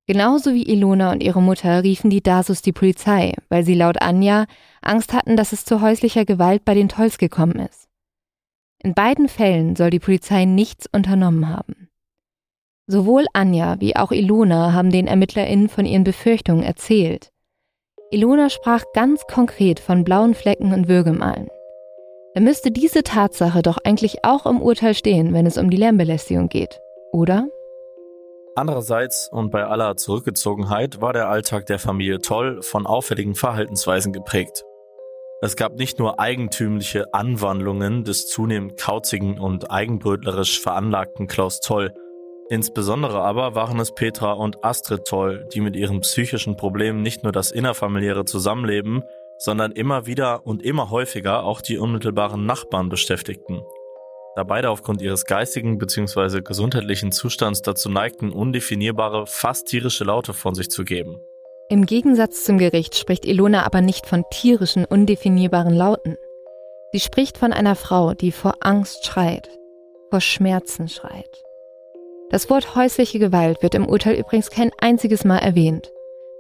Genauso 0.09 0.53
wie 0.53 0.69
Ilona 0.69 1.13
und 1.13 1.23
ihre 1.23 1.41
Mutter 1.41 1.85
riefen 1.85 2.11
die 2.11 2.25
Dasos 2.25 2.61
die 2.61 2.73
Polizei, 2.73 3.35
weil 3.49 3.65
sie 3.65 3.75
laut 3.75 4.03
Anja 4.03 4.47
Angst 4.83 5.13
hatten, 5.13 5.37
dass 5.37 5.53
es 5.53 5.65
zu 5.65 5.81
häuslicher 5.81 6.25
Gewalt 6.25 6.65
bei 6.65 6.75
den 6.75 6.89
Tolls 6.89 7.19
gekommen 7.19 7.61
ist. 7.61 7.89
In 8.83 8.95
beiden 8.95 9.29
Fällen 9.29 9.77
soll 9.77 9.91
die 9.91 10.01
Polizei 10.01 10.45
nichts 10.45 10.89
unternommen 10.93 11.49
haben. 11.49 11.89
Sowohl 12.89 13.27
Anja 13.33 13.77
wie 13.79 13.95
auch 13.95 14.11
Ilona 14.11 14.73
haben 14.73 14.91
den 14.91 15.07
ErmittlerInnen 15.07 15.69
von 15.69 15.87
ihren 15.87 16.03
Befürchtungen 16.03 16.65
erzählt. 16.65 17.31
Ilona 18.11 18.51
sprach 18.51 18.83
ganz 18.93 19.23
konkret 19.29 19.79
von 19.79 20.03
blauen 20.03 20.35
Flecken 20.35 20.73
und 20.73 20.89
Würgemalen. 20.89 21.47
Da 22.35 22.41
müsste 22.41 22.73
diese 22.73 23.05
Tatsache 23.05 23.63
doch 23.63 23.79
eigentlich 23.85 24.25
auch 24.25 24.47
im 24.47 24.61
Urteil 24.61 24.95
stehen, 24.95 25.33
wenn 25.33 25.47
es 25.47 25.59
um 25.59 25.71
die 25.71 25.77
Lärmbelästigung 25.77 26.49
geht, 26.49 26.81
oder? 27.13 27.47
Andererseits 28.57 29.29
und 29.31 29.51
bei 29.51 29.65
aller 29.65 29.97
Zurückgezogenheit 29.97 31.01
war 31.01 31.13
der 31.13 31.29
Alltag 31.29 31.67
der 31.67 31.79
Familie 31.79 32.19
Toll 32.19 32.63
von 32.63 32.87
auffälligen 32.87 33.35
Verhaltensweisen 33.35 34.13
geprägt. 34.13 34.65
Es 35.41 35.57
gab 35.57 35.77
nicht 35.77 35.99
nur 35.99 36.21
eigentümliche 36.21 37.15
Anwandlungen 37.15 38.05
des 38.05 38.27
zunehmend 38.27 38.77
kauzigen 38.77 39.39
und 39.39 39.71
eigenbrötlerisch 39.71 40.61
veranlagten 40.61 41.29
Klaus 41.29 41.61
Toll, 41.61 41.95
insbesondere 42.51 43.21
aber 43.21 43.55
waren 43.55 43.81
es 43.81 43.95
Petra 43.95 44.33
und 44.33 44.63
Astrid 44.65 45.07
Toll, 45.07 45.49
die 45.55 45.61
mit 45.61 45.77
ihren 45.77 46.01
psychischen 46.01 46.57
Problemen 46.57 47.01
nicht 47.01 47.23
nur 47.23 47.33
das 47.33 47.53
innerfamiliäre 47.53 48.25
Zusammenleben, 48.25 49.05
sondern 49.39 49.73
immer 49.73 50.07
wieder 50.07 50.45
und 50.45 50.63
immer 50.63 50.91
häufiger 50.91 51.45
auch 51.45 51.63
die 51.63 51.79
unmittelbaren 51.79 52.45
Nachbarn 52.45 52.91
beschäftigten. 52.91 53.63
Da 54.37 54.45
beide 54.45 54.71
aufgrund 54.71 55.03
ihres 55.03 55.25
geistigen 55.25 55.79
bzw. 55.79 56.41
gesundheitlichen 56.41 57.11
Zustands 57.11 57.63
dazu 57.63 57.89
neigten, 57.89 58.33
undefinierbare, 58.33 59.27
fast 59.27 59.67
tierische 59.67 60.05
Laute 60.05 60.33
von 60.33 60.55
sich 60.55 60.71
zu 60.71 60.85
geben. 60.85 61.21
Im 61.69 61.87
Gegensatz 61.87 62.45
zum 62.45 62.59
Gericht 62.59 62.97
spricht 62.97 63.25
Ilona 63.25 63.65
aber 63.65 63.81
nicht 63.81 64.07
von 64.07 64.25
tierischen, 64.31 64.85
undefinierbaren 64.85 65.75
Lauten. 65.75 66.17
Sie 66.93 67.01
spricht 67.01 67.39
von 67.39 67.53
einer 67.53 67.77
Frau, 67.77 68.15
die 68.15 68.33
vor 68.33 68.55
Angst 68.61 69.07
schreit, 69.07 69.49
vor 70.11 70.21
Schmerzen 70.21 70.89
schreit. 70.89 71.43
Das 72.31 72.51
Wort 72.51 72.77
häusliche 72.77 73.19
Gewalt 73.19 73.63
wird 73.63 73.75
im 73.75 73.89
Urteil 73.89 74.17
übrigens 74.17 74.51
kein 74.51 74.71
einziges 74.81 75.25
Mal 75.25 75.39
erwähnt. 75.39 75.93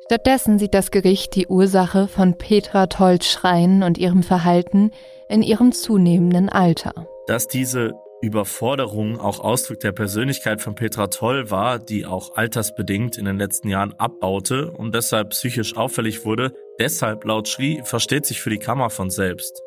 Stattdessen 0.07 0.59
sieht 0.59 0.75
das 0.75 0.91
Gericht 0.91 1.37
die 1.37 1.47
Ursache 1.47 2.09
von 2.09 2.37
Petra 2.37 2.87
Tolls 2.87 3.31
Schreien 3.31 3.85
und 3.85 3.99
ihrem 3.99 4.25
Verhalten 4.25 4.91
in 5.29 5.43
ihrem 5.43 5.71
zunehmenden 5.71 6.49
Alter. 6.49 7.07
Dass 7.27 7.47
diese 7.47 7.93
Überforderung 8.21 9.19
auch 9.19 9.41
Ausdruck 9.41 9.81
der 9.81 9.93
Persönlichkeit 9.93 10.61
von 10.61 10.75
Petra 10.75 11.07
Toll 11.07 11.51
war, 11.51 11.79
die 11.79 12.05
auch 12.05 12.37
altersbedingt 12.37 13.17
in 13.17 13.25
den 13.25 13.39
letzten 13.39 13.69
Jahren 13.69 13.95
abbaute 13.99 14.71
und 14.71 14.95
deshalb 14.95 15.31
psychisch 15.31 15.77
auffällig 15.77 16.25
wurde, 16.25 16.53
deshalb 16.79 17.25
laut 17.25 17.49
schrie, 17.49 17.81
versteht 17.85 18.27
sich 18.27 18.43
für 18.43 18.51
die 18.51 18.59
Kammer 18.59 18.91
von 18.91 19.11
selbst. 19.11 19.63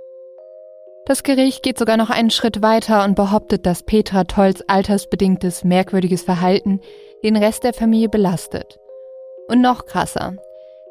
Das 1.05 1.23
Gericht 1.23 1.63
geht 1.63 1.77
sogar 1.77 1.97
noch 1.97 2.09
einen 2.09 2.29
Schritt 2.29 2.61
weiter 2.61 3.03
und 3.03 3.15
behauptet, 3.15 3.65
dass 3.65 3.83
Petra 3.83 4.23
Tolls 4.23 4.61
altersbedingtes, 4.69 5.63
merkwürdiges 5.63 6.21
Verhalten 6.21 6.79
den 7.23 7.35
Rest 7.35 7.63
der 7.63 7.73
Familie 7.73 8.07
belastet. 8.07 8.79
Und 9.49 9.61
noch 9.61 9.85
krasser. 9.85 10.37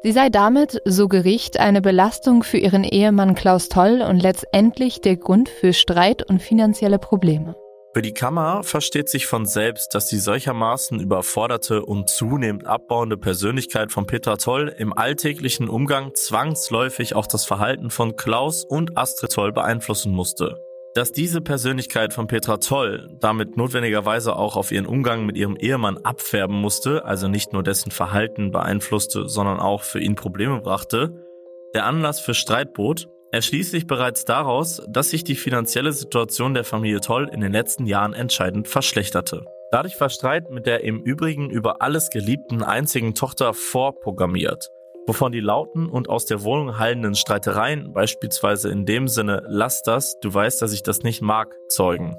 Sie 0.05 0.11
sei 0.11 0.27
damit, 0.27 0.81
so 0.83 1.07
Gericht, 1.07 1.61
eine 1.61 1.81
Belastung 1.81 2.43
für 2.43 2.57
ihren 2.57 2.83
Ehemann 2.83 3.35
Klaus 3.35 3.69
Toll 3.69 4.01
und 4.01 4.19
letztendlich 4.19 4.99
der 4.99 5.15
Grund 5.15 5.47
für 5.47 5.71
Streit 5.71 6.29
und 6.29 6.41
finanzielle 6.41 6.99
Probleme. 6.99 7.55
Für 7.93 8.01
die 8.01 8.13
Kammer 8.13 8.63
versteht 8.63 9.07
sich 9.07 9.27
von 9.27 9.45
selbst, 9.45 9.95
dass 9.95 10.07
die 10.07 10.17
solchermaßen 10.17 10.99
überforderte 10.99 11.85
und 11.85 12.09
zunehmend 12.09 12.67
abbauende 12.67 13.15
Persönlichkeit 13.15 13.93
von 13.93 14.05
Petra 14.05 14.35
Toll 14.35 14.75
im 14.77 14.91
alltäglichen 14.91 15.69
Umgang 15.69 16.13
zwangsläufig 16.15 17.15
auch 17.15 17.27
das 17.27 17.45
Verhalten 17.45 17.89
von 17.89 18.17
Klaus 18.17 18.65
und 18.65 18.97
Astrid 18.97 19.31
Toll 19.31 19.53
beeinflussen 19.53 20.11
musste. 20.11 20.59
Dass 20.95 21.11
diese 21.11 21.41
Persönlichkeit 21.41 22.13
von 22.13 22.27
Petra 22.27 22.57
Toll 22.57 23.09
damit 23.19 23.57
notwendigerweise 23.57 24.35
auch 24.35 24.55
auf 24.55 24.71
ihren 24.71 24.85
Umgang 24.85 25.25
mit 25.25 25.35
ihrem 25.35 25.55
Ehemann 25.55 25.97
abfärben 25.97 26.55
musste, 26.55 27.03
also 27.03 27.27
nicht 27.27 27.51
nur 27.51 27.63
dessen 27.63 27.89
Verhalten 27.89 28.51
beeinflusste, 28.51 29.27
sondern 29.27 29.59
auch 29.59 29.81
für 29.81 29.99
ihn 29.99 30.13
Probleme 30.13 30.61
brachte, 30.61 31.25
der 31.73 31.87
Anlass 31.87 32.19
für 32.19 32.35
Streit 32.35 32.73
bot, 32.73 33.07
erschließt 33.31 33.71
sich 33.71 33.87
bereits 33.87 34.25
daraus, 34.25 34.83
dass 34.87 35.09
sich 35.09 35.23
die 35.23 35.35
finanzielle 35.35 35.93
Situation 35.93 36.53
der 36.53 36.63
Familie 36.63 37.01
Toll 37.01 37.27
in 37.33 37.41
den 37.41 37.51
letzten 37.51 37.87
Jahren 37.87 38.13
entscheidend 38.13 38.67
verschlechterte. 38.67 39.45
Dadurch 39.71 39.99
war 39.99 40.09
Streit 40.09 40.51
mit 40.51 40.67
der 40.67 40.83
im 40.83 41.01
Übrigen 41.01 41.49
über 41.49 41.81
alles 41.81 42.11
geliebten 42.11 42.61
einzigen 42.61 43.15
Tochter 43.15 43.55
vorprogrammiert 43.55 44.69
wovon 45.07 45.31
die 45.31 45.39
lauten 45.39 45.89
und 45.89 46.09
aus 46.09 46.25
der 46.25 46.43
Wohnung 46.43 46.79
hallenden 46.79 47.15
Streitereien, 47.15 47.93
beispielsweise 47.93 48.69
in 48.69 48.85
dem 48.85 49.07
Sinne, 49.07 49.43
lass 49.47 49.83
das, 49.83 50.19
du 50.21 50.33
weißt, 50.33 50.61
dass 50.61 50.73
ich 50.73 50.83
das 50.83 51.03
nicht 51.03 51.21
mag, 51.21 51.53
zeugen. 51.69 52.15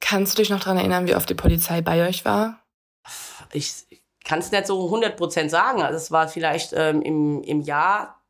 Kannst 0.00 0.34
du 0.34 0.42
dich 0.42 0.50
noch 0.50 0.60
daran 0.60 0.78
erinnern, 0.78 1.06
wie 1.06 1.14
oft 1.14 1.28
die 1.28 1.34
Polizei 1.34 1.80
bei 1.80 2.06
euch 2.06 2.24
war? 2.24 2.60
Ich 3.52 3.86
kann 4.24 4.40
es 4.40 4.50
nicht 4.50 4.66
so 4.66 4.92
100% 4.94 5.48
sagen. 5.48 5.82
Also 5.82 5.96
es 5.96 6.10
war 6.10 6.28
vielleicht 6.28 6.72
ähm, 6.74 7.02
im, 7.02 7.42
im 7.42 7.60
Jahr 7.62 8.20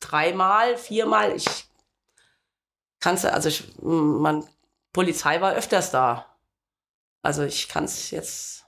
dreimal, 0.00 0.76
viermal. 0.76 1.34
Ich 1.34 1.46
kann 3.00 3.14
es, 3.14 3.24
also 3.24 3.48
ich, 3.48 3.64
man, 3.80 4.46
Polizei 4.92 5.40
war 5.40 5.54
öfters 5.54 5.90
da. 5.90 6.26
Also 7.22 7.44
ich 7.44 7.68
kann 7.68 7.84
es 7.84 8.10
jetzt, 8.10 8.66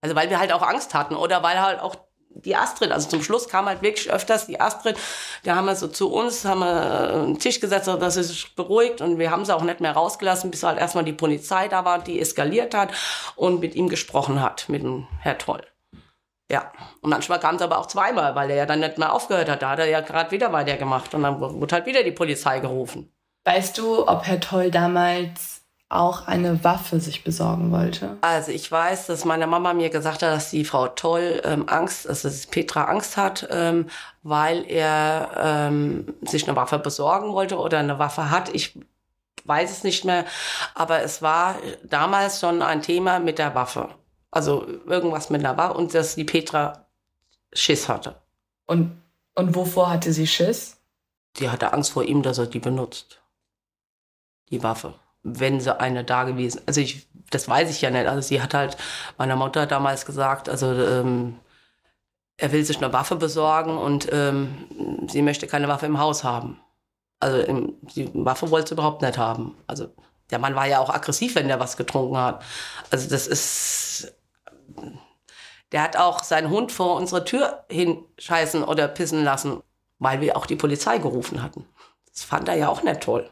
also 0.00 0.14
weil 0.14 0.30
wir 0.30 0.38
halt 0.38 0.52
auch 0.52 0.62
Angst 0.62 0.94
hatten 0.94 1.14
oder 1.14 1.42
weil 1.42 1.60
halt 1.60 1.80
auch 1.80 1.96
die 2.34 2.56
Astrid, 2.56 2.92
also 2.92 3.08
zum 3.08 3.22
Schluss 3.22 3.48
kam 3.48 3.66
halt 3.66 3.82
wirklich 3.82 4.10
öfters 4.10 4.46
die 4.46 4.60
Astrid, 4.60 4.96
da 5.44 5.56
haben 5.56 5.66
wir 5.66 5.76
so 5.76 5.88
zu 5.88 6.12
uns, 6.12 6.44
haben 6.44 6.60
wir 6.60 7.14
einen 7.14 7.38
Tisch 7.38 7.60
gesetzt, 7.60 7.86
dass 7.86 8.14
sie 8.14 8.24
sich 8.24 8.54
beruhigt 8.54 9.00
und 9.00 9.18
wir 9.18 9.30
haben 9.30 9.44
sie 9.44 9.54
auch 9.54 9.62
nicht 9.62 9.80
mehr 9.80 9.92
rausgelassen, 9.92 10.50
bis 10.50 10.62
halt 10.62 10.78
erstmal 10.78 11.04
die 11.04 11.12
Polizei 11.12 11.68
da 11.68 11.84
war, 11.84 11.98
die 11.98 12.20
eskaliert 12.20 12.74
hat 12.74 12.90
und 13.36 13.60
mit 13.60 13.74
ihm 13.74 13.88
gesprochen 13.88 14.42
hat, 14.42 14.68
mit 14.68 14.82
dem 14.82 15.06
Herr 15.20 15.38
Toll. 15.38 15.62
Ja, 16.50 16.70
und 17.00 17.08
manchmal 17.08 17.40
kam 17.40 17.56
es 17.56 17.62
aber 17.62 17.78
auch 17.78 17.86
zweimal, 17.86 18.34
weil 18.34 18.50
er 18.50 18.56
ja 18.56 18.66
dann 18.66 18.80
nicht 18.80 18.98
mehr 18.98 19.14
aufgehört 19.14 19.48
hat. 19.48 19.62
Da 19.62 19.70
hat 19.70 19.78
er 19.78 19.88
ja 19.88 20.00
gerade 20.00 20.30
wieder 20.32 20.52
weitergemacht 20.52 21.14
und 21.14 21.22
dann 21.22 21.40
wurde 21.40 21.74
halt 21.74 21.86
wieder 21.86 22.02
die 22.02 22.12
Polizei 22.12 22.60
gerufen. 22.60 23.10
Weißt 23.44 23.78
du, 23.78 24.06
ob 24.06 24.26
Herr 24.26 24.38
Toll 24.38 24.70
damals 24.70 25.61
auch 25.92 26.26
eine 26.26 26.64
Waffe 26.64 27.00
sich 27.00 27.24
besorgen 27.24 27.70
wollte? 27.70 28.16
Also 28.20 28.50
ich 28.50 28.70
weiß, 28.70 29.06
dass 29.06 29.24
meine 29.24 29.46
Mama 29.46 29.74
mir 29.74 29.90
gesagt 29.90 30.22
hat, 30.22 30.32
dass 30.32 30.50
die 30.50 30.64
Frau 30.64 30.88
Toll 30.88 31.40
ähm, 31.44 31.68
Angst, 31.68 32.08
also 32.08 32.28
dass 32.28 32.46
Petra 32.46 32.84
Angst 32.84 33.16
hat, 33.16 33.46
ähm, 33.50 33.88
weil 34.22 34.64
er 34.68 35.30
ähm, 35.36 36.14
sich 36.22 36.46
eine 36.46 36.56
Waffe 36.56 36.78
besorgen 36.78 37.32
wollte 37.32 37.58
oder 37.58 37.78
eine 37.78 37.98
Waffe 37.98 38.30
hat. 38.30 38.54
Ich 38.54 38.78
weiß 39.44 39.70
es 39.70 39.84
nicht 39.84 40.04
mehr, 40.04 40.24
aber 40.74 41.02
es 41.02 41.22
war 41.22 41.56
damals 41.84 42.40
schon 42.40 42.62
ein 42.62 42.82
Thema 42.82 43.18
mit 43.18 43.38
der 43.38 43.54
Waffe. 43.54 43.88
Also 44.30 44.66
irgendwas 44.86 45.30
mit 45.30 45.44
einer 45.44 45.56
Waffe 45.56 45.74
und 45.74 45.94
dass 45.94 46.14
die 46.14 46.24
Petra 46.24 46.86
Schiss 47.52 47.88
hatte. 47.88 48.16
Und, 48.66 49.02
und 49.34 49.54
wovor 49.54 49.90
hatte 49.90 50.12
sie 50.12 50.26
Schiss? 50.26 50.78
Die 51.36 51.50
hatte 51.50 51.72
Angst 51.72 51.92
vor 51.92 52.04
ihm, 52.04 52.22
dass 52.22 52.38
er 52.38 52.46
die 52.46 52.58
benutzt. 52.58 53.20
Die 54.50 54.62
Waffe 54.62 54.94
wenn 55.22 55.60
sie 55.60 55.78
eine 55.78 56.04
da 56.04 56.24
gewesen. 56.24 56.60
Also 56.66 56.80
ich, 56.80 57.06
das 57.30 57.48
weiß 57.48 57.70
ich 57.70 57.80
ja 57.80 57.90
nicht. 57.90 58.06
Also 58.06 58.26
sie 58.26 58.42
hat 58.42 58.54
halt 58.54 58.76
meiner 59.18 59.36
Mutter 59.36 59.66
damals 59.66 60.06
gesagt, 60.06 60.48
also 60.48 60.72
ähm, 60.72 61.38
er 62.36 62.52
will 62.52 62.64
sich 62.64 62.78
eine 62.78 62.92
Waffe 62.92 63.16
besorgen 63.16 63.78
und 63.78 64.08
ähm, 64.12 65.06
sie 65.08 65.22
möchte 65.22 65.46
keine 65.46 65.68
Waffe 65.68 65.86
im 65.86 65.98
Haus 65.98 66.24
haben. 66.24 66.60
Also 67.20 67.72
die 67.94 68.10
Waffe 68.14 68.50
wollte 68.50 68.68
sie 68.68 68.74
überhaupt 68.74 69.02
nicht 69.02 69.16
haben. 69.16 69.56
Also 69.68 69.94
der 70.30 70.38
Mann 70.40 70.56
war 70.56 70.66
ja 70.66 70.80
auch 70.80 70.90
aggressiv, 70.90 71.36
wenn 71.36 71.46
der 71.48 71.60
was 71.60 71.76
getrunken 71.76 72.16
hat. 72.16 72.42
Also 72.90 73.08
das 73.08 73.28
ist, 73.28 74.12
der 75.70 75.82
hat 75.82 75.96
auch 75.96 76.24
seinen 76.24 76.50
Hund 76.50 76.72
vor 76.72 76.96
unsere 76.96 77.24
Tür 77.24 77.64
hinscheißen 77.70 78.64
oder 78.64 78.88
pissen 78.88 79.22
lassen, 79.22 79.62
weil 79.98 80.20
wir 80.20 80.36
auch 80.36 80.46
die 80.46 80.56
Polizei 80.56 80.98
gerufen 80.98 81.42
hatten. 81.42 81.66
Das 82.10 82.24
fand 82.24 82.48
er 82.48 82.56
ja 82.56 82.68
auch 82.68 82.82
nicht 82.82 83.02
toll. 83.02 83.30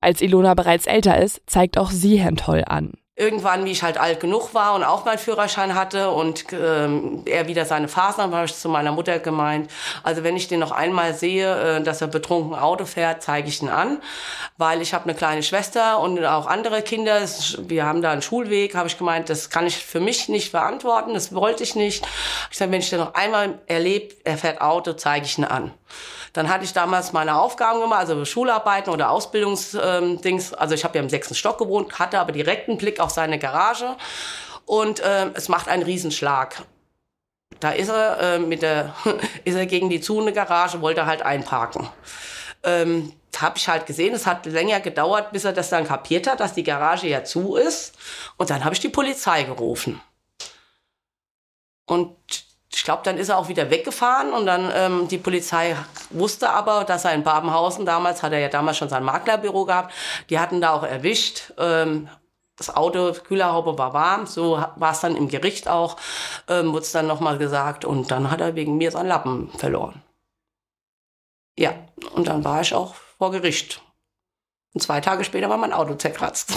Als 0.00 0.22
Ilona 0.22 0.54
bereits 0.54 0.86
älter 0.86 1.18
ist, 1.18 1.42
zeigt 1.46 1.76
auch 1.76 1.90
sie 1.90 2.18
Herrn 2.18 2.36
Toll 2.36 2.64
an. 2.66 2.94
irgendwann, 3.16 3.66
wie 3.66 3.70
ich 3.70 3.82
halt 3.82 3.98
alt 3.98 4.18
genug 4.18 4.54
war 4.54 4.74
und 4.74 4.82
auch 4.82 5.04
meinen 5.04 5.18
Führerschein 5.18 5.74
hatte 5.74 6.10
und 6.10 6.46
ähm, 6.52 7.22
er 7.26 7.48
wieder 7.48 7.66
seine 7.66 7.86
hat, 7.86 8.34
habe 8.34 8.46
ich 8.46 8.54
zu 8.54 8.70
meiner 8.70 8.92
Mutter 8.92 9.18
gemeint, 9.18 9.70
also 10.02 10.24
wenn 10.24 10.36
ich 10.36 10.48
den 10.48 10.60
noch 10.60 10.70
einmal 10.72 11.12
sehe, 11.12 11.76
äh, 11.76 11.82
dass 11.82 12.00
er 12.00 12.06
betrunken 12.06 12.54
Auto 12.54 12.86
fährt, 12.86 13.22
zeige 13.22 13.48
ich 13.48 13.60
ihn 13.60 13.68
an, 13.68 14.00
weil 14.56 14.80
ich 14.80 14.94
habe 14.94 15.04
eine 15.04 15.14
kleine 15.14 15.42
Schwester 15.42 16.00
und 16.00 16.24
auch 16.24 16.46
andere 16.46 16.80
Kinder, 16.80 17.20
wir 17.58 17.84
haben 17.84 18.00
da 18.00 18.10
einen 18.10 18.22
Schulweg, 18.22 18.74
habe 18.74 18.88
ich 18.88 18.96
gemeint, 18.96 19.28
das 19.28 19.50
kann 19.50 19.66
ich 19.66 19.76
für 19.76 20.00
mich 20.00 20.30
nicht 20.30 20.52
beantworten, 20.52 21.12
das 21.12 21.34
wollte 21.34 21.62
ich 21.62 21.74
nicht. 21.76 22.06
Ich 22.50 22.56
sage, 22.56 22.72
wenn 22.72 22.80
ich 22.80 22.88
den 22.88 23.00
noch 23.00 23.12
einmal 23.12 23.58
erlebe, 23.66 24.14
er 24.24 24.38
fährt 24.38 24.62
Auto, 24.62 24.94
zeige 24.94 25.26
ich 25.26 25.36
ihn 25.36 25.44
an. 25.44 25.72
Dann 26.32 26.48
hatte 26.48 26.64
ich 26.64 26.72
damals 26.72 27.12
meine 27.12 27.36
Aufgaben 27.36 27.80
gemacht, 27.80 28.00
also 28.00 28.24
Schularbeiten 28.24 28.92
oder 28.92 29.10
Ausbildungsdings. 29.10 30.52
Ähm, 30.52 30.58
also 30.58 30.74
ich 30.74 30.84
habe 30.84 30.96
ja 30.96 31.02
im 31.02 31.10
sechsten 31.10 31.34
Stock 31.34 31.58
gewohnt, 31.58 31.98
hatte 31.98 32.18
aber 32.18 32.32
direkten 32.32 32.78
Blick 32.78 33.00
auf 33.00 33.10
seine 33.10 33.38
Garage 33.38 33.96
und 34.66 35.00
äh, 35.00 35.30
es 35.34 35.48
macht 35.48 35.68
einen 35.68 35.82
Riesenschlag. 35.82 36.62
Da 37.58 37.72
ist 37.72 37.88
er 37.88 38.20
äh, 38.20 38.38
mit 38.38 38.62
der, 38.62 38.94
ist 39.44 39.56
er 39.56 39.66
gegen 39.66 39.90
die 39.90 40.00
zu 40.00 40.20
eine 40.20 40.32
Garage, 40.32 40.80
wollte 40.80 41.06
halt 41.06 41.22
einparken. 41.22 41.88
Ähm, 42.62 43.12
habe 43.38 43.58
ich 43.58 43.68
halt 43.68 43.86
gesehen, 43.86 44.14
es 44.14 44.26
hat 44.26 44.46
länger 44.46 44.80
gedauert, 44.80 45.32
bis 45.32 45.44
er 45.44 45.52
das 45.52 45.70
dann 45.70 45.86
kapiert 45.86 46.26
hat, 46.26 46.40
dass 46.40 46.54
die 46.54 46.62
Garage 46.62 47.08
ja 47.08 47.24
zu 47.24 47.56
ist. 47.56 47.96
Und 48.36 48.50
dann 48.50 48.64
habe 48.64 48.74
ich 48.74 48.80
die 48.80 48.88
Polizei 48.88 49.44
gerufen. 49.44 50.00
Und 51.86 52.16
glaube, 52.90 53.04
dann 53.04 53.18
ist 53.18 53.28
er 53.28 53.38
auch 53.38 53.46
wieder 53.46 53.70
weggefahren 53.70 54.32
und 54.32 54.46
dann 54.46 54.68
ähm, 54.74 55.06
die 55.06 55.18
Polizei 55.18 55.76
wusste 56.10 56.50
aber, 56.50 56.82
dass 56.82 57.04
er 57.04 57.14
in 57.14 57.22
Babenhausen 57.22 57.86
damals, 57.86 58.24
hat 58.24 58.32
er 58.32 58.40
ja 58.40 58.48
damals 58.48 58.78
schon 58.78 58.88
sein 58.88 59.04
Maklerbüro 59.04 59.64
gehabt, 59.64 59.94
die 60.28 60.40
hatten 60.40 60.60
da 60.60 60.72
auch 60.72 60.82
erwischt. 60.82 61.52
Ähm, 61.56 62.08
das 62.56 62.74
Auto, 62.74 63.12
Kühlerhaube 63.12 63.78
war 63.78 63.94
warm, 63.94 64.26
so 64.26 64.60
war 64.74 64.90
es 64.90 64.98
dann 64.98 65.14
im 65.14 65.28
Gericht 65.28 65.68
auch, 65.68 65.98
ähm, 66.48 66.72
wurde 66.72 66.82
es 66.82 66.90
dann 66.90 67.06
nochmal 67.06 67.38
gesagt 67.38 67.84
und 67.84 68.10
dann 68.10 68.28
hat 68.28 68.40
er 68.40 68.56
wegen 68.56 68.76
mir 68.76 68.90
seinen 68.90 69.06
Lappen 69.06 69.52
verloren. 69.56 70.02
Ja, 71.56 71.72
und 72.14 72.26
dann 72.26 72.42
war 72.42 72.60
ich 72.60 72.74
auch 72.74 72.96
vor 73.18 73.30
Gericht. 73.30 73.82
Und 74.74 74.80
zwei 74.82 75.00
Tage 75.00 75.22
später 75.22 75.48
war 75.48 75.58
mein 75.58 75.72
Auto 75.72 75.94
zerkratzt. 75.94 76.52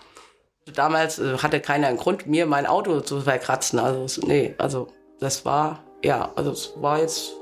Damals 0.74 1.18
äh, 1.18 1.36
hatte 1.36 1.60
keiner 1.60 1.88
einen 1.88 1.98
Grund, 1.98 2.26
mir 2.26 2.46
mein 2.46 2.64
Auto 2.64 3.00
zu 3.00 3.20
verkratzen. 3.20 3.78
Also, 3.78 4.26
nee, 4.26 4.54
also 4.56 4.88
das 5.20 5.44
war, 5.44 5.80
ja, 6.04 6.30
also 6.36 6.50
es 6.52 6.74
war 6.80 7.00
jetzt 7.00 7.32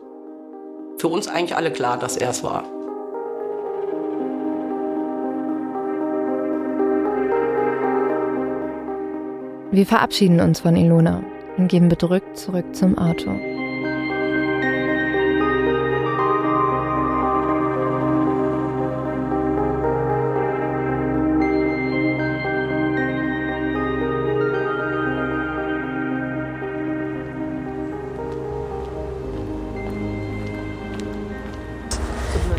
für 0.99 1.09
uns 1.09 1.29
eigentlich 1.29 1.57
alle 1.57 1.73
klar, 1.73 1.99
dass 1.99 2.17
er 2.17 2.31
es 2.31 2.43
war. 2.43 2.65
Wir 9.71 9.85
verabschieden 9.85 10.41
uns 10.41 10.61
von 10.61 10.75
Ilona 10.75 11.23
und 11.59 11.69
gehen 11.69 11.89
bedrückt 11.89 12.39
zurück 12.39 12.75
zum 12.75 12.97
Auto. 12.97 13.33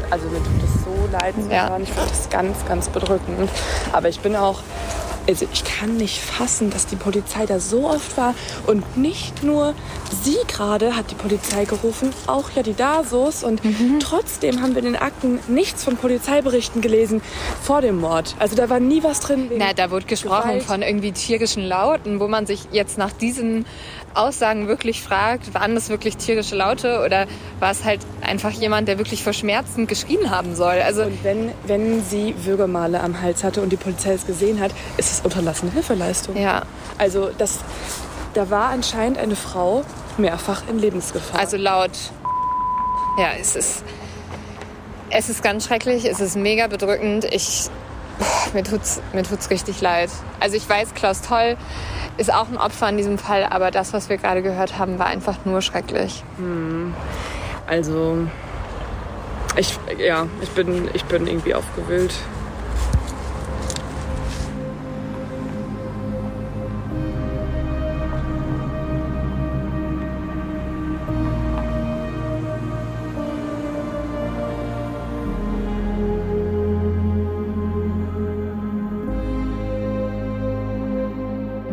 Also 0.09 0.27
mir 0.29 0.37
tut 0.39 0.63
es 0.63 0.83
so 0.83 1.09
leid 1.11 1.35
zu 1.41 1.49
Ja. 1.53 1.69
hören. 1.69 1.83
Ich 1.83 1.89
finde 1.89 2.09
das 2.09 2.29
ganz, 2.29 2.65
ganz 2.65 2.89
bedrückend. 2.89 3.49
Aber 3.91 4.07
ich 4.09 4.19
bin 4.21 4.35
auch, 4.35 4.59
also 5.27 5.45
ich 5.51 5.65
kann 5.65 5.97
nicht 5.97 6.21
fassen, 6.21 6.69
dass 6.69 6.85
die 6.85 6.95
Polizei 6.95 7.45
da 7.45 7.59
so 7.59 7.89
oft 7.89 8.15
war. 8.17 8.33
Und 8.65 8.95
nicht 8.97 9.43
nur 9.43 9.73
sie 10.23 10.37
gerade 10.47 10.95
hat 10.95 11.11
die 11.11 11.15
Polizei 11.15 11.65
gerufen, 11.65 12.13
auch 12.27 12.49
ja 12.55 12.63
die 12.63 12.73
DASOs. 12.73 13.43
Und 13.43 13.61
trotzdem 13.99 14.61
haben 14.61 14.71
wir 14.75 14.79
in 14.79 14.93
den 14.93 14.95
Akten 14.95 15.39
nichts 15.49 15.83
von 15.83 15.97
Polizeiberichten 15.97 16.81
gelesen 16.81 17.21
vor 17.61 17.81
dem 17.81 17.99
Mord. 17.99 18.35
Also 18.39 18.55
da 18.55 18.69
war 18.69 18.79
nie 18.79 19.03
was 19.03 19.19
drin. 19.19 19.49
Na, 19.57 19.73
da 19.73 19.91
wurde 19.91 20.05
gesprochen 20.05 20.47
Gewalt. 20.51 20.63
von 20.63 20.81
irgendwie 20.81 21.11
tierischen 21.11 21.63
Lauten, 21.63 22.21
wo 22.21 22.29
man 22.29 22.45
sich 22.45 22.67
jetzt 22.71 22.97
nach 22.97 23.11
diesen 23.11 23.65
Aussagen 24.17 24.67
wirklich 24.67 25.01
fragt, 25.01 25.53
waren 25.53 25.75
das 25.75 25.89
wirklich 25.89 26.17
tierische 26.17 26.55
Laute 26.55 27.03
oder 27.05 27.27
war 27.59 27.71
es 27.71 27.83
halt 27.83 28.01
einfach 28.21 28.51
jemand, 28.51 28.87
der 28.87 28.97
wirklich 28.97 29.23
vor 29.23 29.33
Schmerzen 29.33 29.87
geschrien 29.87 30.29
haben 30.31 30.55
soll? 30.55 30.81
Also 30.81 31.03
Und 31.03 31.23
wenn, 31.23 31.51
wenn 31.65 32.03
sie 32.03 32.35
Würgemale 32.43 32.99
am 33.01 33.21
Hals 33.21 33.43
hatte 33.43 33.61
und 33.61 33.69
die 33.69 33.77
Polizei 33.77 34.13
es 34.13 34.25
gesehen 34.25 34.59
hat, 34.59 34.71
ist 34.97 35.11
es 35.11 35.21
unterlassene 35.21 35.71
Hilfeleistung. 35.71 36.35
ja, 36.37 36.63
Also 36.97 37.29
das, 37.37 37.59
da 38.33 38.49
war 38.49 38.69
anscheinend 38.69 39.17
eine 39.17 39.35
Frau 39.35 39.83
mehrfach 40.17 40.63
in 40.69 40.79
Lebensgefahr. 40.79 41.39
also 41.39 41.57
laut. 41.57 41.91
Ja, 43.19 43.29
es 43.39 43.55
ist 43.55 43.83
es 45.09 45.29
ist 45.29 45.41
ganz 45.41 45.65
schrecklich, 45.65 46.05
es 46.05 46.19
ist 46.19 46.35
mega 46.35 46.67
bedrückend. 46.67 47.25
Ich 47.31 47.69
mir 48.53 48.63
tut's 48.63 49.01
mir 49.13 49.23
tut's 49.23 49.49
richtig 49.49 49.81
leid. 49.81 50.09
Also 50.39 50.55
ich 50.55 50.67
weiß, 50.67 50.93
Klaus 50.93 51.21
Toll 51.21 51.57
ist 52.17 52.33
auch 52.33 52.47
ein 52.49 52.57
Opfer 52.57 52.89
in 52.89 52.97
diesem 52.97 53.17
Fall, 53.17 53.45
aber 53.45 53.71
das, 53.71 53.93
was 53.93 54.09
wir 54.09 54.17
gerade 54.17 54.41
gehört 54.41 54.77
haben, 54.77 54.99
war 54.99 55.07
einfach 55.07 55.37
nur 55.45 55.61
schrecklich. 55.61 56.23
also 57.67 58.17
ich, 59.55 59.77
ja, 59.97 60.27
ich 60.41 60.49
bin, 60.51 60.89
ich 60.93 61.05
bin 61.05 61.27
irgendwie 61.27 61.53
aufgewühlt. 61.53 62.13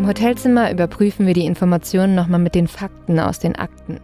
Im 0.04 0.10
Hotelzimmer 0.10 0.70
überprüfen 0.70 1.26
wir 1.26 1.32
die 1.32 1.46
Informationen 1.46 2.14
nochmal 2.14 2.38
mit 2.38 2.54
den 2.54 2.68
Fakten 2.68 3.18
aus 3.18 3.38
den 3.38 3.56
Akten. 3.56 4.00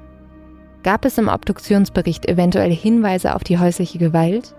Gab 0.82 1.04
es 1.04 1.18
im 1.18 1.28
Obduktionsbericht 1.28 2.26
eventuell 2.26 2.72
Hinweise 2.74 3.34
auf 3.34 3.44
die 3.44 3.58
häusliche 3.58 3.98
Gewalt? 3.98 4.54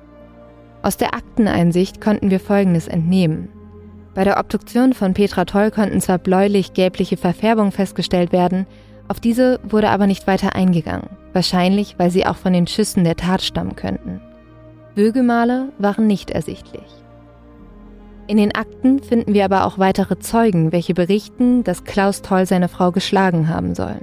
Aus 0.83 0.97
der 0.97 1.15
Akteneinsicht 1.15 1.99
konnten 1.99 2.29
wir 2.29 2.39
Folgendes 2.39 2.87
entnehmen. 2.87 3.49
Bei 4.13 4.23
der 4.23 4.39
Obduktion 4.39 4.93
von 4.93 5.15
Petra 5.15 5.45
Toll 5.45 5.71
konnten 5.71 5.99
zwar 5.99 6.19
bläulich-gelbliche 6.19 7.17
Verfärbungen 7.17 7.71
festgestellt 7.71 8.31
werden, 8.31 8.67
auf 9.07 9.19
diese 9.19 9.59
wurde 9.63 9.89
aber 9.89 10.05
nicht 10.05 10.27
weiter 10.27 10.53
eingegangen, 10.53 11.09
wahrscheinlich 11.33 11.95
weil 11.97 12.11
sie 12.11 12.27
auch 12.27 12.37
von 12.37 12.53
den 12.53 12.67
Schüssen 12.67 13.03
der 13.03 13.15
Tat 13.15 13.41
stammen 13.41 13.75
könnten. 13.75 14.21
Würgemale 14.93 15.69
waren 15.79 16.05
nicht 16.05 16.29
ersichtlich. 16.29 16.85
In 18.27 18.37
den 18.37 18.55
Akten 18.55 19.01
finden 19.01 19.33
wir 19.33 19.45
aber 19.45 19.65
auch 19.65 19.77
weitere 19.77 20.19
Zeugen, 20.19 20.71
welche 20.71 20.93
berichten, 20.93 21.63
dass 21.63 21.83
Klaus 21.83 22.21
Toll 22.21 22.45
seine 22.45 22.69
Frau 22.69 22.91
geschlagen 22.91 23.49
haben 23.49 23.75
soll. 23.75 24.01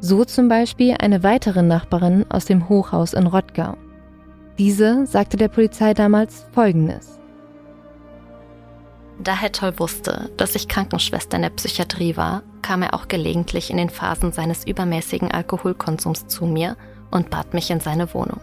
So 0.00 0.24
zum 0.24 0.48
Beispiel 0.48 0.96
eine 0.98 1.22
weitere 1.22 1.62
Nachbarin 1.62 2.26
aus 2.30 2.44
dem 2.44 2.68
Hochhaus 2.68 3.14
in 3.14 3.26
Rottgau. 3.26 3.76
Diese 4.58 5.06
sagte 5.06 5.36
der 5.36 5.48
Polizei 5.48 5.94
damals 5.94 6.46
Folgendes. 6.52 7.18
Da 9.22 9.36
Herr 9.36 9.52
Toll 9.52 9.78
wusste, 9.78 10.30
dass 10.36 10.54
ich 10.54 10.68
Krankenschwester 10.68 11.36
in 11.36 11.42
der 11.42 11.50
Psychiatrie 11.50 12.16
war, 12.16 12.42
kam 12.62 12.82
er 12.82 12.94
auch 12.94 13.08
gelegentlich 13.08 13.70
in 13.70 13.76
den 13.76 13.90
Phasen 13.90 14.32
seines 14.32 14.66
übermäßigen 14.66 15.30
Alkoholkonsums 15.30 16.26
zu 16.26 16.46
mir 16.46 16.76
und 17.10 17.30
bat 17.30 17.54
mich 17.54 17.70
in 17.70 17.80
seine 17.80 18.12
Wohnung. 18.12 18.40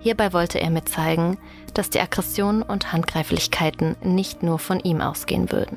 Hierbei 0.00 0.32
wollte 0.32 0.60
er 0.60 0.70
mir 0.70 0.84
zeigen, 0.84 1.38
dass 1.76 1.90
die 1.90 2.00
Aggressionen 2.00 2.62
und 2.62 2.92
Handgreiflichkeiten 2.92 3.96
nicht 4.02 4.42
nur 4.42 4.58
von 4.58 4.80
ihm 4.80 5.00
ausgehen 5.00 5.52
würden. 5.52 5.76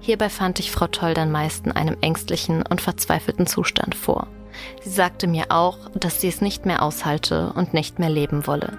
Hierbei 0.00 0.28
fand 0.28 0.58
ich 0.58 0.70
Frau 0.70 0.86
Toll 0.86 1.14
dann 1.14 1.30
meist 1.30 1.66
in 1.66 1.72
einem 1.72 1.96
ängstlichen 2.00 2.62
und 2.62 2.80
verzweifelten 2.80 3.46
Zustand 3.46 3.94
vor. 3.94 4.26
Sie 4.82 4.90
sagte 4.90 5.26
mir 5.26 5.46
auch, 5.50 5.76
dass 5.94 6.20
sie 6.20 6.28
es 6.28 6.40
nicht 6.40 6.66
mehr 6.66 6.82
aushalte 6.82 7.52
und 7.54 7.74
nicht 7.74 7.98
mehr 7.98 8.10
leben 8.10 8.46
wolle. 8.46 8.78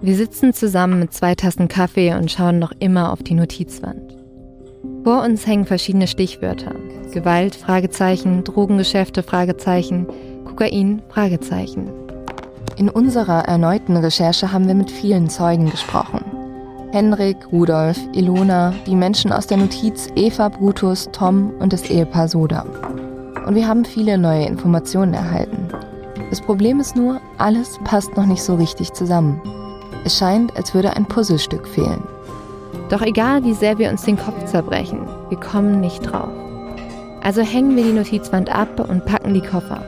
Wir 0.00 0.14
sitzen 0.14 0.54
zusammen 0.54 1.00
mit 1.00 1.12
zwei 1.12 1.34
Tassen 1.34 1.66
Kaffee 1.66 2.14
und 2.14 2.30
schauen 2.30 2.60
noch 2.60 2.72
immer 2.78 3.12
auf 3.12 3.22
die 3.22 3.34
Notizwand. 3.34 4.17
Vor 5.08 5.22
uns 5.22 5.46
hängen 5.46 5.64
verschiedene 5.64 6.06
Stichwörter. 6.06 6.74
Gewalt, 7.14 7.54
Fragezeichen, 7.54 8.44
Drogengeschäfte, 8.44 9.22
Fragezeichen, 9.22 10.06
Kokain, 10.44 11.00
Fragezeichen. 11.08 11.88
In 12.76 12.90
unserer 12.90 13.46
erneuten 13.46 13.96
Recherche 13.96 14.52
haben 14.52 14.66
wir 14.68 14.74
mit 14.74 14.90
vielen 14.90 15.30
Zeugen 15.30 15.70
gesprochen. 15.70 16.22
Henrik, 16.92 17.38
Rudolf, 17.50 17.98
Ilona, 18.12 18.74
die 18.86 18.94
Menschen 18.94 19.32
aus 19.32 19.46
der 19.46 19.56
Notiz, 19.56 20.08
Eva, 20.14 20.50
Brutus, 20.50 21.08
Tom 21.10 21.54
und 21.58 21.72
das 21.72 21.88
Ehepaar 21.88 22.28
Soda. 22.28 22.66
und 23.46 23.54
wir 23.54 23.66
haben 23.66 23.86
viele 23.86 24.18
neue 24.18 24.44
Informationen 24.44 25.14
erhalten. 25.14 25.68
Das 26.28 26.42
Problem 26.42 26.80
ist 26.80 26.96
nur, 26.96 27.18
alles 27.38 27.78
passt 27.84 28.14
noch 28.14 28.26
nicht 28.26 28.42
so 28.42 28.56
richtig 28.56 28.92
zusammen. 28.92 29.40
Es 30.04 30.18
scheint, 30.18 30.54
als 30.54 30.74
würde 30.74 30.94
ein 30.94 31.06
Puzzlestück 31.06 31.66
fehlen. 31.66 32.02
Doch 32.88 33.02
egal, 33.02 33.44
wie 33.44 33.52
sehr 33.52 33.78
wir 33.78 33.90
uns 33.90 34.02
den 34.02 34.16
Kopf 34.16 34.46
zerbrechen, 34.46 35.06
wir 35.28 35.38
kommen 35.38 35.80
nicht 35.80 36.00
drauf. 36.00 36.30
Also 37.22 37.42
hängen 37.42 37.76
wir 37.76 37.84
die 37.84 37.92
Notizwand 37.92 38.48
ab 38.48 38.80
und 38.88 39.04
packen 39.04 39.34
die 39.34 39.42
Koffer. 39.42 39.84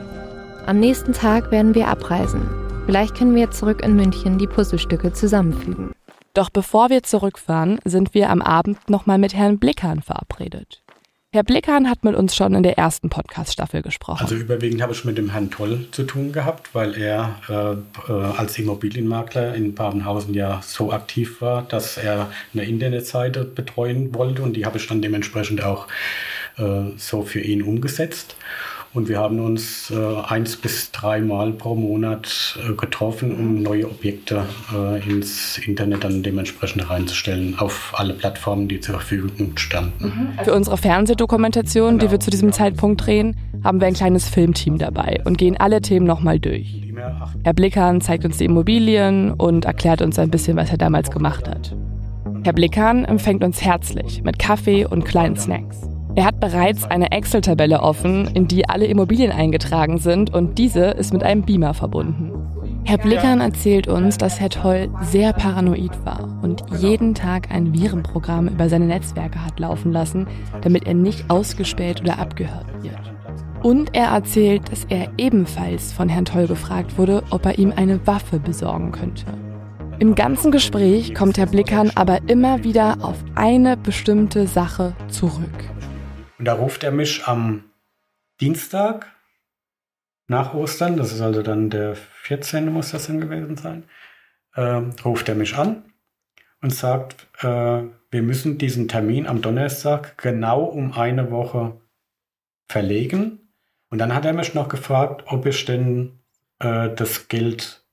Am 0.67 0.79
nächsten 0.79 1.11
Tag 1.11 1.49
werden 1.49 1.73
wir 1.73 1.87
abreisen. 1.87 2.47
Vielleicht 2.85 3.15
können 3.15 3.33
wir 3.35 3.49
zurück 3.49 3.83
in 3.83 3.95
München 3.95 4.37
die 4.37 4.47
Puzzlestücke 4.47 5.13
zusammenfügen. 5.13 5.93
Doch 6.33 6.49
bevor 6.49 6.89
wir 6.89 7.01
zurückfahren, 7.01 7.79
sind 7.83 8.13
wir 8.13 8.29
am 8.29 8.41
Abend 8.41 8.89
nochmal 8.89 9.17
mit 9.17 9.33
Herrn 9.33 9.57
Blickern 9.57 10.01
verabredet. 10.01 10.83
Herr 11.33 11.43
Blickern 11.43 11.89
hat 11.89 12.03
mit 12.03 12.13
uns 12.13 12.35
schon 12.35 12.53
in 12.55 12.61
der 12.61 12.77
ersten 12.77 13.07
Podcast-Staffel 13.07 13.81
gesprochen. 13.81 14.19
Also 14.19 14.35
überwiegend 14.35 14.81
habe 14.81 14.91
ich 14.91 15.05
mit 15.05 15.17
dem 15.17 15.29
Herrn 15.29 15.49
Toll 15.49 15.87
zu 15.91 16.03
tun 16.03 16.33
gehabt, 16.33 16.75
weil 16.75 16.93
er 17.01 17.39
äh, 17.47 18.11
äh, 18.11 18.13
als 18.35 18.59
Immobilienmakler 18.59 19.55
in 19.55 19.73
Babenhausen 19.73 20.33
ja 20.33 20.61
so 20.61 20.91
aktiv 20.91 21.39
war, 21.39 21.61
dass 21.61 21.95
er 21.95 22.29
eine 22.53 22.65
Internetseite 22.65 23.45
betreuen 23.45 24.13
wollte 24.13 24.41
und 24.41 24.57
die 24.57 24.65
habe 24.65 24.77
ich 24.77 24.87
dann 24.87 25.01
dementsprechend 25.01 25.63
auch 25.63 25.87
äh, 26.57 26.91
so 26.97 27.23
für 27.23 27.39
ihn 27.39 27.63
umgesetzt. 27.63 28.35
Und 28.93 29.07
wir 29.07 29.19
haben 29.19 29.39
uns 29.39 29.89
äh, 29.89 30.21
eins 30.27 30.57
bis 30.57 30.91
dreimal 30.91 31.53
pro 31.53 31.75
Monat 31.75 32.59
äh, 32.59 32.73
getroffen, 32.73 33.31
um 33.31 33.61
neue 33.61 33.89
Objekte 33.89 34.45
äh, 34.73 35.09
ins 35.09 35.59
Internet 35.59 36.03
dann 36.03 36.23
dementsprechend 36.23 36.89
reinzustellen 36.89 37.57
auf 37.57 37.93
alle 37.95 38.13
Plattformen, 38.13 38.67
die 38.67 38.81
zur 38.81 38.95
Verfügung 38.95 39.55
standen. 39.55 40.33
Mhm. 40.37 40.43
Für 40.43 40.53
unsere 40.53 40.75
Fernsehdokumentation, 40.75 41.99
die 41.99 42.11
wir 42.11 42.19
zu 42.19 42.29
diesem 42.29 42.51
Zeitpunkt 42.51 43.05
drehen, 43.05 43.37
haben 43.63 43.79
wir 43.79 43.87
ein 43.87 43.93
kleines 43.93 44.27
Filmteam 44.27 44.77
dabei 44.77 45.21
und 45.23 45.37
gehen 45.37 45.57
alle 45.57 45.81
Themen 45.81 46.05
nochmal 46.05 46.39
durch. 46.39 46.81
Herr 47.43 47.53
Blickern 47.53 48.01
zeigt 48.01 48.25
uns 48.25 48.37
die 48.37 48.45
Immobilien 48.45 49.31
und 49.31 49.65
erklärt 49.65 50.01
uns 50.01 50.19
ein 50.19 50.29
bisschen, 50.29 50.57
was 50.57 50.69
er 50.69 50.77
damals 50.77 51.09
gemacht 51.09 51.47
hat. 51.47 51.75
Herr 52.43 52.53
Blickern 52.53 53.05
empfängt 53.05 53.43
uns 53.43 53.61
herzlich 53.61 54.23
mit 54.23 54.37
Kaffee 54.37 54.85
und 54.85 55.05
kleinen 55.05 55.37
Snacks. 55.37 55.90
Er 56.13 56.25
hat 56.25 56.41
bereits 56.41 56.83
eine 56.83 57.11
Excel-Tabelle 57.11 57.79
offen, 57.79 58.27
in 58.27 58.47
die 58.47 58.67
alle 58.67 58.85
Immobilien 58.85 59.31
eingetragen 59.31 59.97
sind 59.97 60.33
und 60.33 60.57
diese 60.57 60.85
ist 60.85 61.13
mit 61.13 61.23
einem 61.23 61.43
Beamer 61.43 61.73
verbunden. 61.73 62.31
Herr 62.83 62.97
Blickern 62.97 63.39
erzählt 63.39 63.87
uns, 63.87 64.17
dass 64.17 64.39
Herr 64.39 64.49
Toll 64.49 64.89
sehr 65.01 65.31
paranoid 65.31 66.05
war 66.05 66.27
und 66.41 66.63
jeden 66.79 67.13
Tag 67.13 67.49
ein 67.49 67.73
Virenprogramm 67.73 68.49
über 68.49 68.67
seine 68.67 68.87
Netzwerke 68.87 69.45
hat 69.45 69.59
laufen 69.59 69.93
lassen, 69.93 70.27
damit 70.61 70.85
er 70.85 70.95
nicht 70.95 71.29
ausgespäht 71.29 72.01
oder 72.01 72.19
abgehört 72.19 72.65
wird. 72.81 72.99
Und 73.63 73.95
er 73.95 74.07
erzählt, 74.07 74.69
dass 74.69 74.85
er 74.89 75.07
ebenfalls 75.17 75.93
von 75.93 76.09
Herrn 76.09 76.25
Toll 76.25 76.47
gefragt 76.47 76.97
wurde, 76.97 77.23
ob 77.29 77.45
er 77.45 77.57
ihm 77.57 77.71
eine 77.73 78.05
Waffe 78.05 78.39
besorgen 78.39 78.91
könnte. 78.91 79.25
Im 79.99 80.15
ganzen 80.15 80.51
Gespräch 80.51 81.13
kommt 81.13 81.37
Herr 81.37 81.45
Blickern 81.45 81.91
aber 81.95 82.27
immer 82.27 82.63
wieder 82.63 82.97
auf 83.01 83.23
eine 83.35 83.77
bestimmte 83.77 84.47
Sache 84.47 84.93
zurück. 85.07 85.71
Und 86.41 86.45
da 86.45 86.53
ruft 86.53 86.83
er 86.83 86.89
mich 86.89 87.27
am 87.27 87.65
Dienstag 88.39 89.05
nach 90.25 90.55
Ostern, 90.55 90.97
das 90.97 91.13
ist 91.13 91.21
also 91.21 91.43
dann 91.43 91.69
der 91.69 91.95
14. 91.95 92.73
muss 92.73 92.89
das 92.89 93.05
dann 93.05 93.21
gewesen 93.21 93.57
sein, 93.57 93.83
äh, 94.55 94.81
ruft 95.05 95.29
er 95.29 95.35
mich 95.35 95.55
an 95.55 95.83
und 96.59 96.73
sagt, 96.73 97.27
äh, 97.43 97.83
wir 98.09 98.23
müssen 98.23 98.57
diesen 98.57 98.87
Termin 98.87 99.27
am 99.27 99.43
Donnerstag 99.43 100.17
genau 100.17 100.63
um 100.63 100.93
eine 100.93 101.29
Woche 101.29 101.79
verlegen. 102.67 103.53
Und 103.91 103.99
dann 103.99 104.15
hat 104.15 104.25
er 104.25 104.33
mich 104.33 104.55
noch 104.55 104.67
gefragt, 104.67 105.25
ob 105.27 105.45
ich 105.45 105.63
denn 105.65 106.21
äh, 106.57 106.89
das 106.89 107.27
Geld 107.27 107.85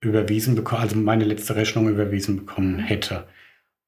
überwiesen 0.00 0.56
bekommen, 0.56 0.82
also 0.82 0.96
meine 0.96 1.24
letzte 1.24 1.54
Rechnung 1.54 1.88
überwiesen 1.88 2.38
bekommen 2.38 2.80
hätte 2.80 3.28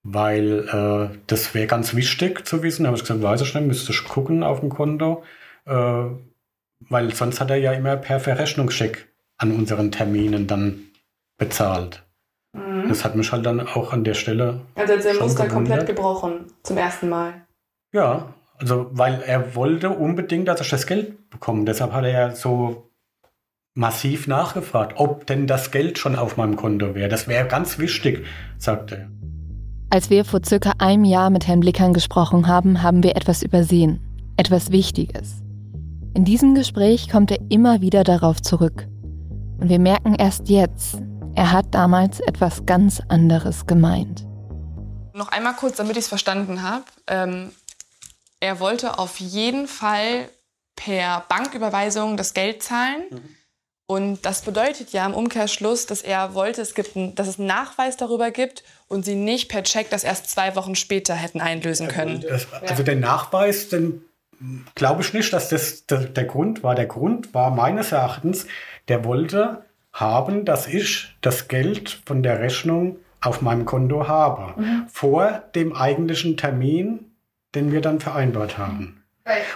weil 0.04 0.68
äh, 0.68 1.18
das 1.26 1.54
wäre 1.54 1.66
ganz 1.66 1.94
wichtig 1.94 2.46
zu 2.46 2.62
wissen. 2.62 2.84
Da 2.84 2.88
habe 2.88 2.96
ich 2.96 3.02
gesagt, 3.02 3.22
weiß 3.22 3.40
ich 3.40 3.54
nicht, 3.54 3.66
müsste 3.66 3.92
ich 3.92 4.04
gucken 4.04 4.42
auf 4.42 4.60
dem 4.60 4.68
Konto, 4.68 5.24
äh, 5.64 6.04
weil 6.80 7.14
sonst 7.14 7.40
hat 7.40 7.50
er 7.50 7.56
ja 7.56 7.72
immer 7.72 7.96
per 7.96 8.20
Verrechnungscheck 8.20 9.08
an 9.38 9.50
unseren 9.50 9.90
Terminen 9.90 10.46
dann 10.46 10.82
bezahlt. 11.38 12.04
Mhm. 12.52 12.88
Das 12.88 13.04
hat 13.04 13.16
mich 13.16 13.32
halt 13.32 13.46
dann 13.46 13.60
auch 13.60 13.92
an 13.92 14.04
der 14.04 14.14
Stelle. 14.14 14.60
Also 14.74 14.92
ist 14.92 15.06
der 15.06 15.14
Muster 15.14 15.48
komplett 15.48 15.86
gebrochen 15.86 16.52
zum 16.62 16.76
ersten 16.76 17.08
Mal. 17.08 17.46
Ja, 17.92 18.34
also 18.58 18.90
weil 18.92 19.22
er 19.22 19.54
wollte 19.54 19.90
unbedingt, 19.90 20.46
dass 20.48 20.60
ich 20.60 20.68
das 20.68 20.86
Geld 20.86 21.30
bekomme. 21.30 21.64
Deshalb 21.64 21.92
hat 21.92 22.04
er 22.04 22.12
ja 22.12 22.30
so 22.30 22.90
massiv 23.74 24.28
nachgefragt, 24.28 24.94
ob 24.96 25.26
denn 25.26 25.46
das 25.46 25.70
Geld 25.70 25.98
schon 25.98 26.14
auf 26.14 26.36
meinem 26.36 26.56
Konto 26.56 26.94
wäre. 26.94 27.08
Das 27.08 27.26
wäre 27.26 27.48
ganz 27.48 27.78
wichtig, 27.78 28.26
sagte 28.58 28.96
er. 28.96 29.10
Als 29.94 30.10
wir 30.10 30.24
vor 30.24 30.40
circa 30.44 30.72
einem 30.78 31.04
Jahr 31.04 31.30
mit 31.30 31.46
Herrn 31.46 31.60
Blickern 31.60 31.94
gesprochen 31.94 32.48
haben, 32.48 32.82
haben 32.82 33.04
wir 33.04 33.14
etwas 33.14 33.44
übersehen. 33.44 34.00
Etwas 34.36 34.72
Wichtiges. 34.72 35.34
In 36.14 36.24
diesem 36.24 36.56
Gespräch 36.56 37.08
kommt 37.08 37.30
er 37.30 37.38
immer 37.48 37.80
wieder 37.80 38.02
darauf 38.02 38.42
zurück. 38.42 38.88
Und 39.60 39.68
wir 39.68 39.78
merken 39.78 40.16
erst 40.16 40.48
jetzt, 40.48 40.96
er 41.36 41.52
hat 41.52 41.76
damals 41.76 42.18
etwas 42.18 42.66
ganz 42.66 43.02
anderes 43.08 43.66
gemeint. 43.66 44.26
Noch 45.12 45.28
einmal 45.28 45.54
kurz, 45.54 45.76
damit 45.76 45.92
ich 45.92 46.02
es 46.02 46.08
verstanden 46.08 46.62
habe. 46.62 46.82
Ähm, 47.06 47.52
er 48.40 48.58
wollte 48.58 48.98
auf 48.98 49.20
jeden 49.20 49.68
Fall 49.68 50.28
per 50.74 51.24
Banküberweisung 51.28 52.16
das 52.16 52.34
Geld 52.34 52.64
zahlen. 52.64 53.04
Mhm. 53.12 53.20
Und 53.86 54.26
das 54.26 54.42
bedeutet 54.42 54.90
ja 54.90 55.06
im 55.06 55.14
Umkehrschluss, 55.14 55.86
dass 55.86 56.02
er 56.02 56.34
wollte, 56.34 56.62
es 56.62 56.74
gibt 56.74 56.96
ein, 56.96 57.14
dass 57.14 57.28
es 57.28 57.38
einen 57.38 57.46
Nachweis 57.46 57.96
darüber 57.96 58.32
gibt 58.32 58.64
und 58.88 59.04
sie 59.04 59.14
nicht 59.14 59.48
per 59.48 59.62
Check 59.62 59.90
das 59.90 60.04
erst 60.04 60.30
zwei 60.30 60.56
Wochen 60.56 60.74
später 60.74 61.14
hätten 61.14 61.40
einlösen 61.40 61.88
können. 61.88 62.24
Das, 62.28 62.46
also 62.52 62.82
den 62.82 63.00
Nachweis, 63.00 63.68
den 63.68 64.02
glaube 64.74 65.02
ich 65.02 65.12
nicht, 65.12 65.32
dass 65.32 65.48
das 65.48 65.86
der, 65.86 66.00
der 66.00 66.24
Grund 66.24 66.62
war. 66.62 66.74
Der 66.74 66.86
Grund 66.86 67.34
war 67.34 67.50
meines 67.50 67.92
Erachtens, 67.92 68.46
der 68.88 69.04
wollte 69.04 69.64
haben, 69.92 70.44
dass 70.44 70.66
ich 70.66 71.16
das 71.20 71.48
Geld 71.48 72.00
von 72.04 72.22
der 72.22 72.40
Rechnung 72.40 72.96
auf 73.20 73.40
meinem 73.40 73.64
Konto 73.64 74.08
habe. 74.08 74.60
Mhm. 74.60 74.86
Vor 74.88 75.42
dem 75.54 75.74
eigentlichen 75.74 76.36
Termin, 76.36 77.12
den 77.54 77.72
wir 77.72 77.80
dann 77.80 78.00
vereinbart 78.00 78.58
haben. 78.58 79.04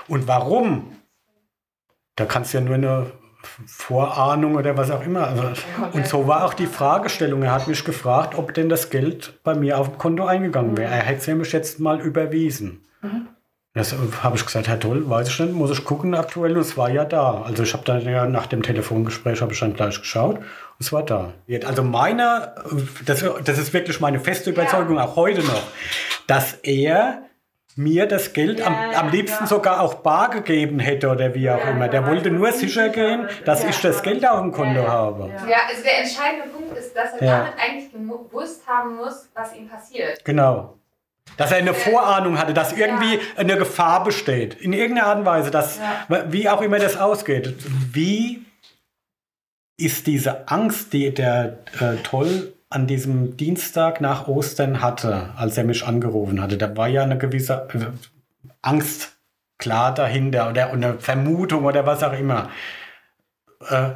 Und 0.07 0.27
warum? 0.27 0.97
Da 2.17 2.25
kannst 2.25 2.55
du 2.55 2.59
ja 2.59 2.65
nur 2.65 2.75
eine 2.77 3.13
Vorahnung 3.67 4.57
oder 4.57 4.77
was 4.77 4.91
auch 4.91 5.03
immer. 5.05 5.29
Also, 5.29 5.43
und 5.93 6.07
so 6.07 6.27
war 6.27 6.45
auch 6.45 6.55
die 6.55 6.67
Fragestellung. 6.67 7.43
Er 7.43 7.53
hat 7.53 7.69
mich 7.69 7.85
gefragt, 7.85 8.37
ob 8.37 8.53
denn 8.55 8.69
das 8.69 8.91
Geld 8.91 9.39
bei 9.45 9.55
mir 9.55 9.79
auf 9.79 9.91
dem 9.91 9.99
Konto 9.99 10.27
eingegangen 10.27 10.77
wäre. 10.77 10.93
Er 10.93 11.03
hätte 11.03 11.21
es 11.21 11.27
nämlich 11.27 11.53
jetzt 11.53 11.79
mal 11.79 12.01
überwiesen. 12.01 12.85
Mhm. 13.03 13.29
Das 13.75 13.95
habe 14.23 14.37
ich 14.37 14.45
gesagt, 14.45 14.67
Herr 14.67 14.81
Toll, 14.81 15.09
weiß 15.09 15.29
ich 15.29 15.39
nicht, 15.39 15.53
muss 15.53 15.71
ich 15.71 15.85
gucken 15.85 16.15
aktuell. 16.17 16.55
Und 16.55 16.63
es 16.63 16.77
war 16.77 16.91
ja 16.91 17.05
da. 17.05 17.43
Also 17.43 17.63
ich 17.63 17.73
habe 17.75 17.85
dann 17.85 18.03
ja 18.03 18.27
nach 18.27 18.47
dem 18.47 18.63
Telefongespräch 18.63 19.41
habe 19.41 19.53
ich 19.53 19.61
dann 19.61 19.75
gleich 19.75 20.01
geschaut. 20.01 20.39
Und 20.39 20.45
es 20.81 20.93
war 20.93 21.05
da. 21.05 21.33
Also 21.65 21.85
meine, 21.85 22.55
das, 23.05 23.25
das 23.45 23.59
ist 23.59 23.73
wirklich 23.73 24.01
meine 24.01 24.19
feste 24.19 24.51
Überzeugung, 24.51 24.97
ja. 24.97 25.05
auch 25.05 25.15
heute 25.15 25.43
noch, 25.43 25.63
dass 26.27 26.55
er 26.55 27.23
mir 27.79 28.07
das 28.07 28.33
Geld 28.33 28.59
ja, 28.59 28.67
am, 28.67 29.07
am 29.07 29.11
liebsten 29.11 29.45
ja. 29.45 29.47
sogar 29.47 29.81
auch 29.81 29.95
bar 29.95 30.31
gegeben 30.31 30.81
hätte 30.81 31.09
oder 31.09 31.35
wie 31.35 31.49
auch 31.49 31.65
ja, 31.65 31.71
immer. 31.71 31.89
Der 31.89 32.05
wollte 32.07 32.31
nur 32.31 32.51
sicher 32.51 32.89
gehen, 32.89 33.29
dass 33.45 33.65
ich 33.65 33.81
das 33.81 34.03
Geld 34.03 34.27
auf 34.27 34.41
dem 34.41 34.53
Konto 34.53 34.87
habe. 34.87 35.31
Ja, 35.49 35.59
also 35.69 35.83
der 35.83 36.01
entscheidende 36.01 36.49
Punkt 36.49 36.77
ist, 36.77 36.95
dass 36.95 37.15
er 37.15 37.39
damit 37.39 37.53
eigentlich 37.57 37.93
gewusst 37.93 38.67
haben 38.67 38.97
muss, 38.97 39.29
was 39.33 39.55
ihm 39.55 39.69
passiert. 39.69 40.25
Genau. 40.25 40.75
Dass 41.37 41.53
er 41.53 41.59
eine 41.59 41.73
Vorahnung 41.73 42.39
hatte, 42.39 42.53
dass 42.53 42.73
irgendwie 42.73 43.21
eine 43.37 43.57
Gefahr 43.57 44.03
besteht. 44.03 44.55
In 44.55 44.73
irgendeiner 44.73 45.09
Art 45.09 45.19
und 45.19 45.25
Weise, 45.27 45.51
dass, 45.51 45.79
wie 46.29 46.49
auch 46.49 46.61
immer 46.63 46.79
das 46.79 46.97
ausgeht. 46.97 47.55
Wie 47.93 48.45
ist 49.77 50.09
diese 50.09 50.49
Angst, 50.49 50.93
die 50.93 51.15
der 51.15 51.59
äh, 51.81 51.97
Toll 52.03 52.55
an 52.71 52.87
diesem 52.87 53.37
Dienstag 53.37 54.01
nach 54.01 54.29
Ostern 54.29 54.83
hatte, 54.83 55.31
als 55.37 55.57
er 55.57 55.65
mich 55.65 55.87
angerufen 55.87 56.41
hatte, 56.41 56.59
da 56.59 56.77
war 56.77 56.89
ja 56.89 57.03
eine 57.03 57.19
gewisse 57.19 57.69
äh, 57.73 57.87
Angst 58.63 59.19
klar 59.57 59.95
dahinter 59.95 60.51
oder 60.51 60.71
eine 60.71 60.99
Vermutung 60.99 61.65
oder 61.65 61.87
was 61.87 62.03
auch 62.03 62.13
immer. 62.13 62.51
Äh, 63.69 63.91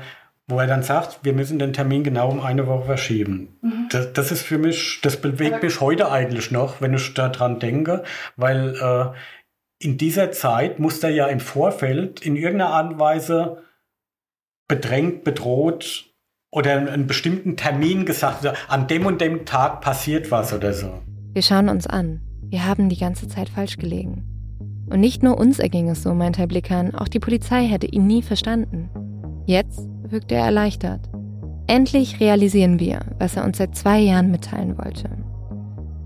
wo 0.49 0.59
er 0.59 0.67
dann 0.67 0.83
sagt, 0.83 1.21
wir 1.23 1.33
müssen 1.33 1.59
den 1.59 1.73
Termin 1.73 2.03
genau 2.03 2.29
um 2.29 2.41
eine 2.41 2.67
Woche 2.67 2.85
verschieben. 2.85 3.57
Mhm. 3.63 3.89
Das, 3.91 4.13
das, 4.13 4.33
ist 4.33 4.43
für 4.43 4.59
mich, 4.59 5.01
das 5.03 5.17
bewegt 5.17 5.55
Aber 5.55 5.65
mich 5.65 5.81
heute 5.81 6.11
eigentlich 6.11 6.51
noch, 6.51 6.81
wenn 6.81 6.95
ich 6.95 7.15
daran 7.15 7.61
denke, 7.61 8.03
weil 8.37 8.75
äh, 8.75 9.17
in 9.79 9.99
dieser 9.99 10.33
Zeit 10.33 10.79
muss 10.79 11.03
er 11.03 11.11
ja 11.11 11.27
im 11.27 11.41
Vorfeld 11.41 12.21
in 12.27 12.37
irgendeiner 12.37 12.73
Art 12.73 12.93
und 12.93 12.99
Weise 12.99 13.63
bedrängt, 14.69 15.25
bedroht 15.25 16.12
oder 16.53 16.77
einen 16.77 17.07
bestimmten 17.07 17.57
Termin 17.57 18.05
gesagt, 18.05 18.47
an 18.69 18.87
dem 18.87 19.07
und 19.07 19.21
dem 19.21 19.47
Tag 19.47 19.81
passiert 19.81 20.31
was 20.31 20.53
oder 20.53 20.73
so. 20.75 21.01
Wir 21.33 21.43
schauen 21.43 21.69
uns 21.71 21.87
an. 21.87 22.21
Wir 22.43 22.67
haben 22.67 22.91
die 22.91 22.99
ganze 22.99 23.27
Zeit 23.27 23.49
falsch 23.49 23.79
gelegen. 23.79 24.25
Und 24.91 25.01
nicht 25.01 25.23
nur 25.23 25.39
uns 25.39 25.59
erging 25.59 25.89
es 25.89 26.03
so, 26.03 26.13
meint 26.13 26.37
Herr 26.37 26.47
Blickern, 26.47 26.95
auch 26.95 27.09
die 27.09 27.21
Polizei 27.21 27.67
hätte 27.67 27.87
ihn 27.87 28.07
nie 28.07 28.21
verstanden. 28.21 28.91
Jetzt 29.47 29.89
wirkt 30.03 30.31
er 30.31 30.45
erleichtert. 30.45 31.09
Endlich 31.67 32.21
realisieren 32.21 32.79
wir, 32.79 33.01
was 33.19 33.35
er 33.37 33.45
uns 33.45 33.57
seit 33.57 33.75
zwei 33.75 34.01
Jahren 34.01 34.31
mitteilen 34.31 34.77
wollte. 34.77 35.09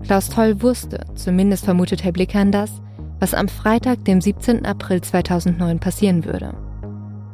Klaus 0.03 0.29
Toll 0.29 0.61
wusste, 0.61 1.01
zumindest 1.15 1.65
vermutet 1.65 2.05
Herr 2.05 2.13
Blickern 2.13 2.53
das, 2.53 2.71
was 3.19 3.33
am 3.33 3.49
Freitag, 3.49 4.05
dem 4.05 4.21
17. 4.21 4.65
April 4.65 5.01
2009 5.01 5.79
passieren 5.79 6.23
würde. 6.23 6.53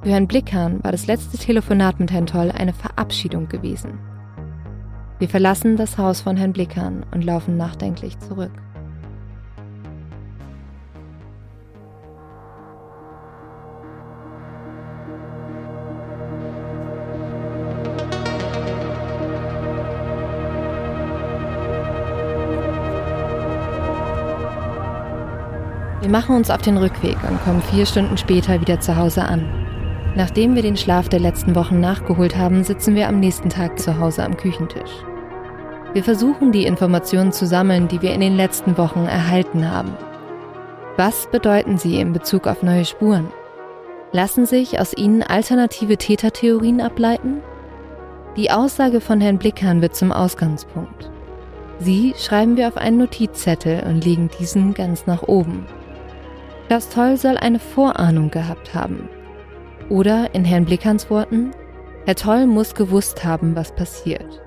Für 0.04 0.10
Herrn 0.10 0.28
Blickhahn 0.28 0.84
war 0.84 0.92
das 0.92 1.08
letzte 1.08 1.38
Telefonat 1.38 1.98
mit 2.02 2.12
Herrn 2.12 2.26
Toll 2.26 2.52
eine 2.52 2.74
Verabschiedung 2.74 3.48
gewesen. 3.48 4.00
Wir 5.18 5.30
verlassen 5.30 5.78
das 5.78 5.98
Haus 5.98 6.20
von 6.20 6.36
Herrn 6.36 6.52
Blickhahn 6.52 7.06
und 7.12 7.24
laufen 7.24 7.56
nachdenklich 7.56 8.20
zurück. 8.20 8.52
Wir 26.02 26.10
machen 26.10 26.36
uns 26.36 26.50
auf 26.50 26.62
den 26.62 26.76
Rückweg 26.76 27.16
und 27.24 27.42
kommen 27.46 27.62
vier 27.62 27.86
Stunden 27.86 28.18
später 28.18 28.60
wieder 28.60 28.82
zu 28.82 28.98
Hause 28.98 29.24
an. 29.24 29.63
Nachdem 30.16 30.54
wir 30.54 30.62
den 30.62 30.78
Schlaf 30.78 31.10
der 31.10 31.20
letzten 31.20 31.56
Wochen 31.56 31.80
nachgeholt 31.80 32.38
haben, 32.38 32.64
sitzen 32.64 32.96
wir 32.96 33.08
am 33.08 33.20
nächsten 33.20 33.50
Tag 33.50 33.80
zu 33.80 34.00
Hause 34.00 34.24
am 34.24 34.38
Küchentisch. 34.38 34.92
Wir 35.94 36.04
versuchen 36.04 36.52
die 36.52 36.66
Informationen 36.66 37.32
zu 37.32 37.48
sammeln, 37.48 37.88
die 37.88 38.02
wir 38.02 38.14
in 38.14 38.22
den 38.22 38.36
letzten 38.36 38.78
Wochen 38.78 39.06
erhalten 39.06 39.70
haben. 39.70 39.96
Was 40.98 41.28
bedeuten 41.32 41.78
sie 41.78 42.00
in 42.00 42.14
Bezug 42.14 42.46
auf 42.48 42.62
neue 42.62 42.86
Spuren? 42.86 43.30
Lassen 44.12 44.46
sich 44.46 44.80
aus 44.80 44.96
ihnen 44.96 45.24
alternative 45.24 45.98
Tätertheorien 45.98 46.82
ableiten? 46.82 47.42
Die 48.38 48.52
Aussage 48.52 49.02
von 49.02 49.20
Herrn 49.20 49.40
Blickhahn 49.40 49.82
wird 49.82 49.96
zum 49.96 50.12
Ausgangspunkt. 50.12 51.10
Sie 51.80 52.14
schreiben 52.18 52.56
wir 52.56 52.68
auf 52.68 52.78
einen 52.78 52.98
Notizzettel 52.98 53.84
und 53.88 54.06
legen 54.06 54.30
diesen 54.40 54.76
ganz 54.76 55.08
nach 55.08 55.24
oben. 55.24 55.66
Klaus 56.68 56.90
Toll 56.90 57.18
soll 57.18 57.38
eine 57.38 57.60
Vorahnung 57.60 58.30
gehabt 58.30 58.76
haben. 58.76 59.10
Oder 59.90 60.34
in 60.34 60.46
Herrn 60.46 60.66
Blickhans 60.66 61.10
Worten, 61.10 61.52
Herr 62.06 62.16
Toll 62.16 62.48
muss 62.48 62.76
gewusst 62.76 63.24
haben, 63.24 63.56
was 63.56 63.74
passiert. 63.74 64.42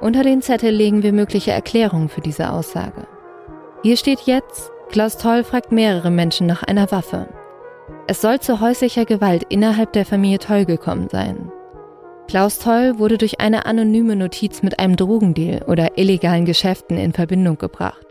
Unter 0.00 0.22
den 0.22 0.42
Zettel 0.42 0.70
legen 0.70 1.02
wir 1.02 1.12
mögliche 1.12 1.50
Erklärungen 1.50 2.08
für 2.08 2.20
diese 2.20 2.52
Aussage. 2.52 3.06
Hier 3.82 3.96
steht 3.96 4.20
jetzt, 4.20 4.70
Klaus 4.90 5.18
Toll 5.18 5.44
fragt 5.44 5.72
mehrere 5.72 6.10
Menschen 6.10 6.46
nach 6.46 6.62
einer 6.62 6.90
Waffe. 6.90 7.28
Es 8.06 8.20
soll 8.20 8.40
zu 8.40 8.60
häuslicher 8.60 9.04
Gewalt 9.04 9.44
innerhalb 9.48 9.92
der 9.92 10.04
Familie 10.04 10.38
Toll 10.38 10.64
gekommen 10.64 11.08
sein. 11.10 11.52
Klaus 12.26 12.58
Toll 12.58 12.98
wurde 12.98 13.18
durch 13.18 13.40
eine 13.40 13.66
anonyme 13.66 14.16
Notiz 14.16 14.62
mit 14.62 14.78
einem 14.78 14.96
Drogendeal 14.96 15.62
oder 15.62 15.98
illegalen 15.98 16.44
Geschäften 16.44 16.96
in 16.96 17.12
Verbindung 17.12 17.58
gebracht. 17.58 18.06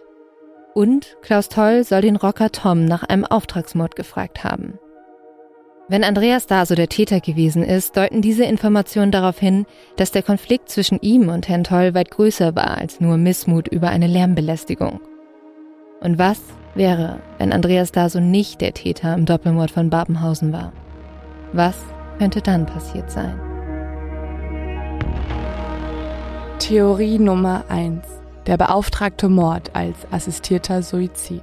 Und 0.73 1.17
Klaus 1.21 1.49
Toll 1.49 1.83
soll 1.83 2.01
den 2.01 2.15
Rocker 2.15 2.51
Tom 2.51 2.85
nach 2.85 3.03
einem 3.03 3.25
Auftragsmord 3.25 3.95
gefragt 3.95 4.43
haben. 4.43 4.77
Wenn 5.91 6.03
Andreas 6.03 6.45
Daso 6.45 6.75
der 6.75 6.87
Täter 6.87 7.19
gewesen 7.19 7.63
ist, 7.63 7.97
deuten 7.97 8.21
diese 8.21 8.45
Informationen 8.45 9.11
darauf 9.11 9.39
hin, 9.39 9.65
dass 9.95 10.11
der 10.11 10.21
Konflikt 10.21 10.69
zwischen 10.69 10.99
ihm 11.01 11.29
und 11.29 11.49
Herrn 11.49 11.63
Toll 11.63 11.95
weit 11.95 12.11
größer 12.11 12.55
war 12.55 12.77
als 12.77 12.99
nur 12.99 13.17
Missmut 13.17 13.67
über 13.67 13.89
eine 13.89 14.05
Lärmbelästigung. 14.05 15.01
Und 15.99 16.19
was 16.19 16.39
wäre, 16.75 17.21
wenn 17.39 17.51
Andreas 17.51 17.91
Daso 17.91 18.19
nicht 18.19 18.61
der 18.61 18.75
Täter 18.75 19.15
im 19.15 19.25
Doppelmord 19.25 19.71
von 19.71 19.89
Babenhausen 19.89 20.53
war? 20.53 20.73
Was 21.53 21.77
könnte 22.19 22.41
dann 22.41 22.67
passiert 22.67 23.09
sein? 23.09 23.39
Theorie 26.59 27.17
Nummer 27.17 27.65
1. 27.67 28.05
Der 28.45 28.57
beauftragte 28.57 29.27
Mord 29.27 29.71
als 29.73 29.97
assistierter 30.11 30.83
Suizid. 30.83 31.41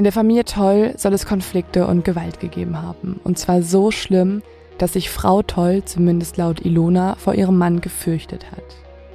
In 0.00 0.04
der 0.04 0.14
Familie 0.14 0.46
Toll 0.46 0.94
soll 0.96 1.12
es 1.12 1.26
Konflikte 1.26 1.86
und 1.86 2.06
Gewalt 2.06 2.40
gegeben 2.40 2.80
haben. 2.80 3.20
Und 3.22 3.38
zwar 3.38 3.60
so 3.60 3.90
schlimm, 3.90 4.40
dass 4.78 4.94
sich 4.94 5.10
Frau 5.10 5.42
Toll, 5.42 5.84
zumindest 5.84 6.38
laut 6.38 6.64
Ilona, 6.64 7.16
vor 7.16 7.34
ihrem 7.34 7.58
Mann 7.58 7.82
gefürchtet 7.82 8.50
hat. 8.50 8.64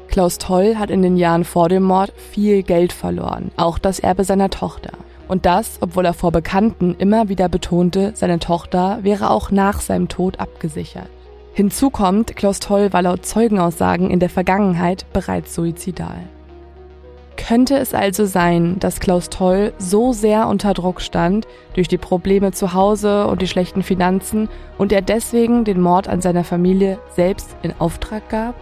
Klaus 0.10 0.38
Toll 0.38 0.76
hat 0.76 0.92
in 0.92 1.02
den 1.02 1.18
Jahren 1.18 1.44
vor 1.44 1.70
dem 1.70 1.82
Mord 1.82 2.14
viel 2.16 2.62
Geld 2.62 2.94
verloren, 2.94 3.50
auch 3.58 3.80
das 3.80 3.98
Erbe 3.98 4.26
seiner 4.26 4.52
Tochter. 4.52 4.92
Und 5.28 5.48
das, 5.48 5.80
obwohl 5.82 6.06
er 6.06 6.14
vor 6.14 6.32
Bekannten 6.32 6.94
immer 7.00 7.30
wieder 7.30 7.50
betonte, 7.50 8.12
seine 8.14 8.38
Tochter 8.38 9.00
wäre 9.02 9.32
auch 9.32 9.50
nach 9.50 9.82
seinem 9.82 10.08
Tod 10.08 10.40
abgesichert. 10.40 11.10
Hinzu 11.54 11.90
kommt, 11.90 12.36
Klaus 12.36 12.60
Toll 12.60 12.94
war 12.94 13.02
laut 13.02 13.26
Zeugenaussagen 13.26 14.12
in 14.12 14.20
der 14.20 14.30
Vergangenheit 14.30 15.12
bereits 15.14 15.56
suizidal. 15.56 16.30
Könnte 17.38 17.78
es 17.78 17.94
also 17.94 18.26
sein, 18.26 18.78
dass 18.80 19.00
Klaus 19.00 19.30
Toll 19.30 19.74
so 19.78 20.14
sehr 20.14 20.48
unter 20.48 20.74
Druck 20.74 21.02
stand 21.02 21.46
durch 21.74 21.88
die 21.88 21.98
Probleme 21.98 22.52
zu 22.52 22.74
Hause 22.74 23.28
und 23.28 23.42
die 23.42 23.48
schlechten 23.48 23.84
Finanzen 23.84 24.50
und 24.78 24.92
er 24.92 25.02
deswegen 25.02 25.66
den 25.66 25.82
Mord 25.82 26.08
an 26.08 26.22
seiner 26.22 26.44
Familie 26.44 26.98
selbst 27.16 27.56
in 27.62 27.74
Auftrag 27.78 28.30
gab? 28.30 28.56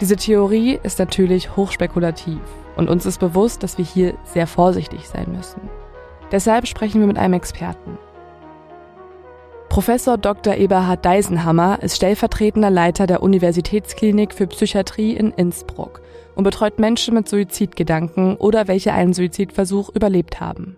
Diese 0.00 0.16
Theorie 0.16 0.78
ist 0.82 0.98
natürlich 0.98 1.56
hochspekulativ 1.56 2.40
und 2.76 2.90
uns 2.90 3.06
ist 3.06 3.18
bewusst, 3.18 3.62
dass 3.62 3.78
wir 3.78 3.84
hier 3.84 4.14
sehr 4.24 4.46
vorsichtig 4.46 5.08
sein 5.08 5.32
müssen. 5.34 5.60
Deshalb 6.32 6.66
sprechen 6.66 7.00
wir 7.00 7.06
mit 7.06 7.18
einem 7.18 7.34
Experten. 7.34 7.96
Professor 9.68 10.18
Dr. 10.18 10.54
Eberhard 10.54 11.04
Deisenhammer 11.04 11.78
ist 11.82 11.96
stellvertretender 11.96 12.70
Leiter 12.70 13.06
der 13.06 13.22
Universitätsklinik 13.22 14.34
für 14.34 14.46
Psychiatrie 14.46 15.14
in 15.14 15.30
Innsbruck 15.30 16.00
und 16.34 16.44
betreut 16.44 16.78
Menschen 16.78 17.14
mit 17.14 17.28
Suizidgedanken 17.28 18.36
oder 18.36 18.68
welche 18.68 18.92
einen 18.92 19.12
Suizidversuch 19.12 19.90
überlebt 19.94 20.40
haben. 20.40 20.76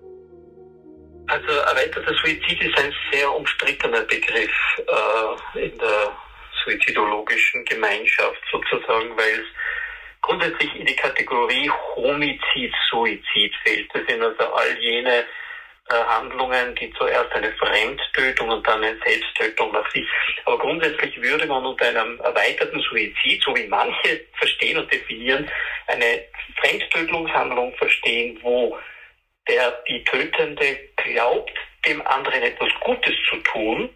Also 1.28 1.48
erweiterter 1.48 2.14
Suizid 2.14 2.62
ist 2.62 2.78
ein 2.78 2.92
sehr 3.10 3.34
umstrittener 3.34 4.02
Begriff 4.02 4.50
äh, 4.78 5.66
in 5.66 5.76
der 5.78 6.12
suizidologischen 6.64 7.64
Gemeinschaft 7.64 8.40
sozusagen, 8.50 9.16
weil 9.16 9.40
es 9.40 9.46
grundsätzlich 10.22 10.74
in 10.76 10.86
die 10.86 10.96
Kategorie 10.96 11.70
Homizid-Suizid 11.96 13.54
fällt. 13.64 13.88
Das 13.94 14.02
sind 14.08 14.22
also 14.22 14.52
all 14.52 14.78
jene 14.80 15.24
Handlungen, 15.94 16.74
die 16.74 16.92
zuerst 16.94 17.32
eine 17.32 17.52
Fremdtötung 17.52 18.48
und 18.48 18.66
dann 18.66 18.82
eine 18.82 18.98
Selbsttötung 19.04 19.72
nach 19.72 19.88
sich. 19.92 20.06
Aber 20.44 20.58
grundsätzlich 20.58 21.20
würde 21.22 21.46
man 21.46 21.64
unter 21.64 21.86
einem 21.86 22.20
erweiterten 22.20 22.80
Suizid, 22.80 23.42
so 23.42 23.54
wie 23.54 23.66
manche 23.68 24.20
verstehen 24.38 24.78
und 24.78 24.92
definieren, 24.92 25.48
eine 25.86 26.24
Fremdtötungshandlung 26.60 27.74
verstehen, 27.76 28.38
wo 28.42 28.76
der 29.48 29.70
die 29.88 30.02
Tötende 30.04 30.78
glaubt, 30.96 31.52
dem 31.86 32.04
anderen 32.06 32.42
etwas 32.42 32.70
Gutes 32.80 33.14
zu 33.30 33.36
tun, 33.36 33.88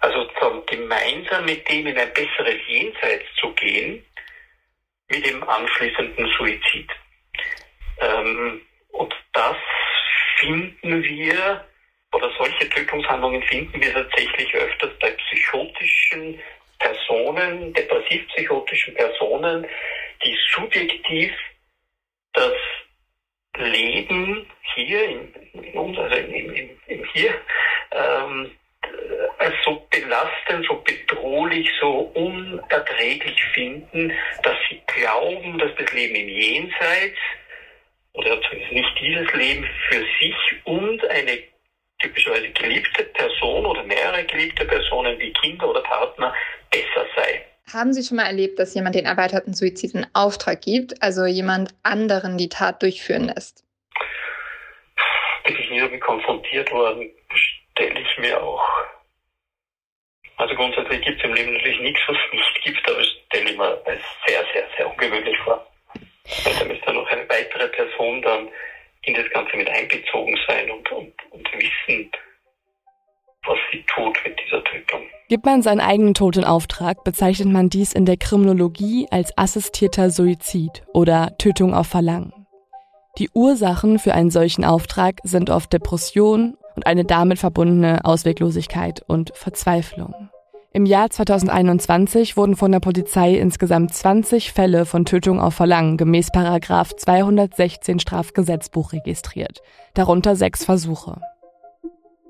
also 0.00 0.26
gemeinsam 0.66 1.44
mit 1.44 1.68
dem 1.68 1.86
in 1.86 1.98
ein 1.98 2.12
besseres 2.14 2.56
Jenseits 2.66 3.26
zu 3.38 3.52
gehen, 3.52 4.04
mit 5.08 5.26
dem 5.26 5.46
anschließenden 5.46 6.32
Suizid. 6.38 6.90
Ähm, 8.00 8.62
und 8.92 9.14
das 9.32 9.56
finden 10.40 11.02
wir, 11.04 11.64
oder 12.12 12.30
solche 12.38 12.68
Tötungshandlungen 12.68 13.42
finden 13.44 13.80
wir 13.80 13.92
tatsächlich 13.92 14.54
öfters 14.54 14.90
bei 14.98 15.10
psychotischen 15.10 16.40
Personen, 16.78 17.72
depressiv-psychotischen 17.74 18.94
Personen, 18.94 19.66
die 20.24 20.36
subjektiv 20.54 21.32
das 22.32 22.54
Leben 23.56 24.46
hier, 24.74 25.04
in, 25.04 25.34
in 25.52 25.78
uns, 25.78 25.98
also 25.98 26.16
im, 26.16 26.54
im, 26.54 26.70
im 26.86 27.04
Hier, 27.12 27.34
ähm, 27.92 28.50
als 29.38 29.54
so 29.64 29.86
belastend, 29.90 30.66
so 30.66 30.82
bedrohlich, 30.82 31.68
so 31.80 32.10
unerträglich 32.14 33.42
finden, 33.54 34.12
dass 34.42 34.56
sie 34.68 34.80
glauben, 34.86 35.58
dass 35.58 35.74
das 35.76 35.92
Leben 35.92 36.14
im 36.14 36.28
Jenseits 36.28 37.18
oder 38.20 38.40
zumindest 38.42 38.72
nicht 38.72 39.00
dieses 39.00 39.32
Leben 39.32 39.68
für 39.88 40.04
sich 40.20 40.36
und 40.64 41.04
eine 41.10 41.38
typischerweise 41.98 42.50
geliebte 42.50 43.04
Person 43.04 43.66
oder 43.66 43.82
mehrere 43.82 44.24
geliebte 44.24 44.64
Personen 44.64 45.18
wie 45.18 45.32
Kinder 45.34 45.68
oder 45.68 45.82
Partner 45.82 46.34
besser 46.70 47.06
sei. 47.16 47.44
Haben 47.72 47.92
Sie 47.92 48.02
schon 48.02 48.16
mal 48.16 48.26
erlebt, 48.26 48.58
dass 48.58 48.74
jemand 48.74 48.94
den 48.94 49.04
erweiterten 49.04 49.54
Suizid 49.54 49.94
in 49.94 50.06
Auftrag 50.12 50.60
gibt, 50.62 51.02
also 51.02 51.24
jemand 51.24 51.74
anderen 51.82 52.36
die 52.36 52.48
Tat 52.48 52.82
durchführen 52.82 53.24
lässt? 53.24 53.64
Bin 55.44 55.56
ich 55.56 55.70
nie 55.70 55.80
damit 55.80 56.00
konfrontiert 56.00 56.70
worden, 56.72 57.10
stelle 57.72 58.00
ich 58.00 58.18
mir 58.18 58.42
auch. 58.42 58.62
Also 60.36 60.54
grundsätzlich 60.54 61.02
gibt 61.02 61.18
es 61.18 61.24
im 61.24 61.34
Leben 61.34 61.52
natürlich 61.52 61.80
nichts, 61.80 62.00
was 62.06 62.16
es 62.16 62.32
nicht 62.32 62.64
gibt, 62.64 62.88
aber 62.88 62.98
das 62.98 63.08
stelle 63.26 63.50
ich 63.50 63.56
mir 63.56 63.82
als 63.84 64.02
sehr, 64.26 64.44
sehr, 64.52 64.66
sehr 64.76 64.90
ungewöhnlich 64.90 65.36
vor. 65.44 65.66
Und 66.24 66.60
da 66.60 66.64
müsste 66.64 66.92
noch 66.92 67.06
eine 67.08 67.28
weitere 67.28 67.68
Person 67.68 68.22
dann 68.22 68.48
in 69.02 69.14
das 69.14 69.28
Ganze 69.30 69.56
mit 69.56 69.68
einbezogen 69.68 70.38
sein 70.46 70.70
und, 70.70 70.90
und, 70.92 71.12
und 71.30 71.48
wissen, 71.54 72.10
was 73.46 73.58
sie 73.72 73.84
tut 73.94 74.16
mit 74.24 74.38
dieser 74.44 74.62
Tötung. 74.64 75.02
Gibt 75.28 75.44
man 75.44 75.62
seinen 75.62 75.80
eigenen 75.80 76.14
Tod 76.14 76.36
in 76.36 76.44
Auftrag, 76.44 77.04
bezeichnet 77.04 77.48
man 77.48 77.70
dies 77.70 77.92
in 77.92 78.04
der 78.04 78.16
Kriminologie 78.16 79.06
als 79.10 79.36
assistierter 79.38 80.10
Suizid 80.10 80.82
oder 80.92 81.36
Tötung 81.38 81.74
auf 81.74 81.86
Verlangen. 81.86 82.32
Die 83.18 83.30
Ursachen 83.34 83.98
für 83.98 84.14
einen 84.14 84.30
solchen 84.30 84.64
Auftrag 84.64 85.20
sind 85.24 85.50
oft 85.50 85.72
Depression 85.72 86.56
und 86.76 86.86
eine 86.86 87.04
damit 87.04 87.38
verbundene 87.38 88.04
Ausweglosigkeit 88.04 89.02
und 89.06 89.32
Verzweiflung. 89.34 90.29
Im 90.72 90.86
Jahr 90.86 91.10
2021 91.10 92.36
wurden 92.36 92.54
von 92.54 92.70
der 92.70 92.78
Polizei 92.78 93.34
insgesamt 93.34 93.92
20 93.92 94.52
Fälle 94.52 94.86
von 94.86 95.04
Tötung 95.04 95.40
auf 95.40 95.54
Verlangen 95.54 95.96
gemäß 95.96 96.30
Paragraf 96.30 96.94
216 96.94 97.98
Strafgesetzbuch 97.98 98.92
registriert, 98.92 99.62
darunter 99.94 100.36
sechs 100.36 100.64
Versuche. 100.64 101.20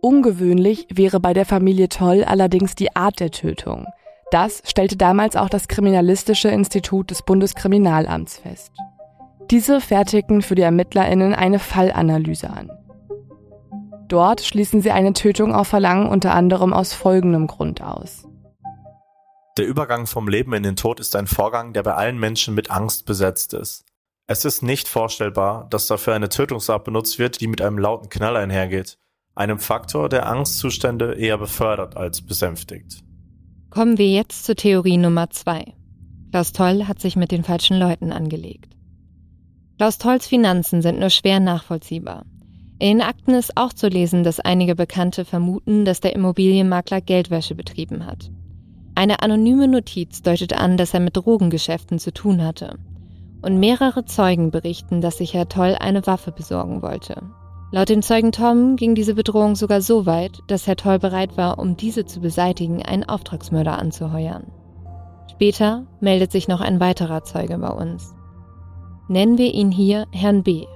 Ungewöhnlich 0.00 0.86
wäre 0.90 1.20
bei 1.20 1.34
der 1.34 1.44
Familie 1.44 1.90
Toll 1.90 2.24
allerdings 2.24 2.74
die 2.74 2.96
Art 2.96 3.20
der 3.20 3.30
Tötung. 3.30 3.84
Das 4.30 4.62
stellte 4.64 4.96
damals 4.96 5.36
auch 5.36 5.50
das 5.50 5.68
Kriminalistische 5.68 6.48
Institut 6.48 7.10
des 7.10 7.22
Bundeskriminalamts 7.22 8.38
fest. 8.38 8.72
Diese 9.50 9.82
fertigten 9.82 10.40
für 10.40 10.54
die 10.54 10.62
ErmittlerInnen 10.62 11.34
eine 11.34 11.58
Fallanalyse 11.58 12.48
an. 12.48 12.70
Dort 14.08 14.40
schließen 14.40 14.80
sie 14.80 14.92
eine 14.92 15.12
Tötung 15.12 15.54
auf 15.54 15.68
Verlangen 15.68 16.08
unter 16.08 16.32
anderem 16.32 16.72
aus 16.72 16.94
folgendem 16.94 17.46
Grund 17.46 17.82
aus. 17.82 18.29
Der 19.56 19.66
Übergang 19.66 20.06
vom 20.06 20.28
Leben 20.28 20.52
in 20.52 20.62
den 20.62 20.76
Tod 20.76 21.00
ist 21.00 21.16
ein 21.16 21.26
Vorgang, 21.26 21.72
der 21.72 21.82
bei 21.82 21.94
allen 21.94 22.18
Menschen 22.18 22.54
mit 22.54 22.70
Angst 22.70 23.04
besetzt 23.04 23.52
ist. 23.52 23.84
Es 24.26 24.44
ist 24.44 24.62
nicht 24.62 24.86
vorstellbar, 24.86 25.66
dass 25.70 25.88
dafür 25.88 26.14
eine 26.14 26.28
Tötungsart 26.28 26.84
benutzt 26.84 27.18
wird, 27.18 27.40
die 27.40 27.48
mit 27.48 27.60
einem 27.60 27.78
lauten 27.78 28.08
Knall 28.08 28.36
einhergeht, 28.36 28.96
einem 29.34 29.58
Faktor, 29.58 30.08
der 30.08 30.28
Angstzustände 30.28 31.14
eher 31.14 31.36
befördert 31.36 31.96
als 31.96 32.22
besänftigt. 32.24 33.02
Kommen 33.70 33.98
wir 33.98 34.08
jetzt 34.08 34.44
zur 34.44 34.54
Theorie 34.54 34.98
Nummer 34.98 35.30
zwei. 35.30 35.74
Klaus 36.30 36.52
Toll 36.52 36.86
hat 36.86 37.00
sich 37.00 37.16
mit 37.16 37.32
den 37.32 37.42
falschen 37.42 37.76
Leuten 37.76 38.12
angelegt. 38.12 38.76
Klaus 39.78 39.98
Tolls 39.98 40.26
Finanzen 40.26 40.82
sind 40.82 41.00
nur 41.00 41.10
schwer 41.10 41.40
nachvollziehbar. 41.40 42.24
In 42.78 43.00
Akten 43.02 43.34
ist 43.34 43.56
auch 43.56 43.72
zu 43.72 43.88
lesen, 43.88 44.24
dass 44.24 44.38
einige 44.38 44.74
Bekannte 44.74 45.24
vermuten, 45.24 45.84
dass 45.84 46.00
der 46.00 46.14
Immobilienmakler 46.14 47.00
Geldwäsche 47.00 47.54
betrieben 47.54 48.06
hat. 48.06 48.30
Eine 48.94 49.22
anonyme 49.22 49.68
Notiz 49.68 50.22
deutet 50.22 50.52
an, 50.52 50.76
dass 50.76 50.94
er 50.94 51.00
mit 51.00 51.16
Drogengeschäften 51.16 51.98
zu 51.98 52.12
tun 52.12 52.44
hatte. 52.44 52.78
Und 53.42 53.58
mehrere 53.58 54.04
Zeugen 54.04 54.50
berichten, 54.50 55.00
dass 55.00 55.18
sich 55.18 55.32
Herr 55.32 55.48
Toll 55.48 55.76
eine 55.78 56.06
Waffe 56.06 56.32
besorgen 56.32 56.82
wollte. 56.82 57.22
Laut 57.72 57.88
dem 57.88 58.02
Zeugen 58.02 58.32
Tom 58.32 58.76
ging 58.76 58.94
diese 58.94 59.14
Bedrohung 59.14 59.54
sogar 59.54 59.80
so 59.80 60.04
weit, 60.04 60.40
dass 60.48 60.66
Herr 60.66 60.76
Toll 60.76 60.98
bereit 60.98 61.36
war, 61.36 61.58
um 61.58 61.76
diese 61.76 62.04
zu 62.04 62.20
beseitigen, 62.20 62.82
einen 62.82 63.04
Auftragsmörder 63.04 63.78
anzuheuern. 63.78 64.50
Später 65.30 65.86
meldet 66.00 66.32
sich 66.32 66.48
noch 66.48 66.60
ein 66.60 66.80
weiterer 66.80 67.22
Zeuge 67.22 67.56
bei 67.58 67.70
uns. 67.70 68.14
Nennen 69.08 69.38
wir 69.38 69.54
ihn 69.54 69.70
hier 69.70 70.06
Herrn 70.12 70.42
B. 70.42 70.66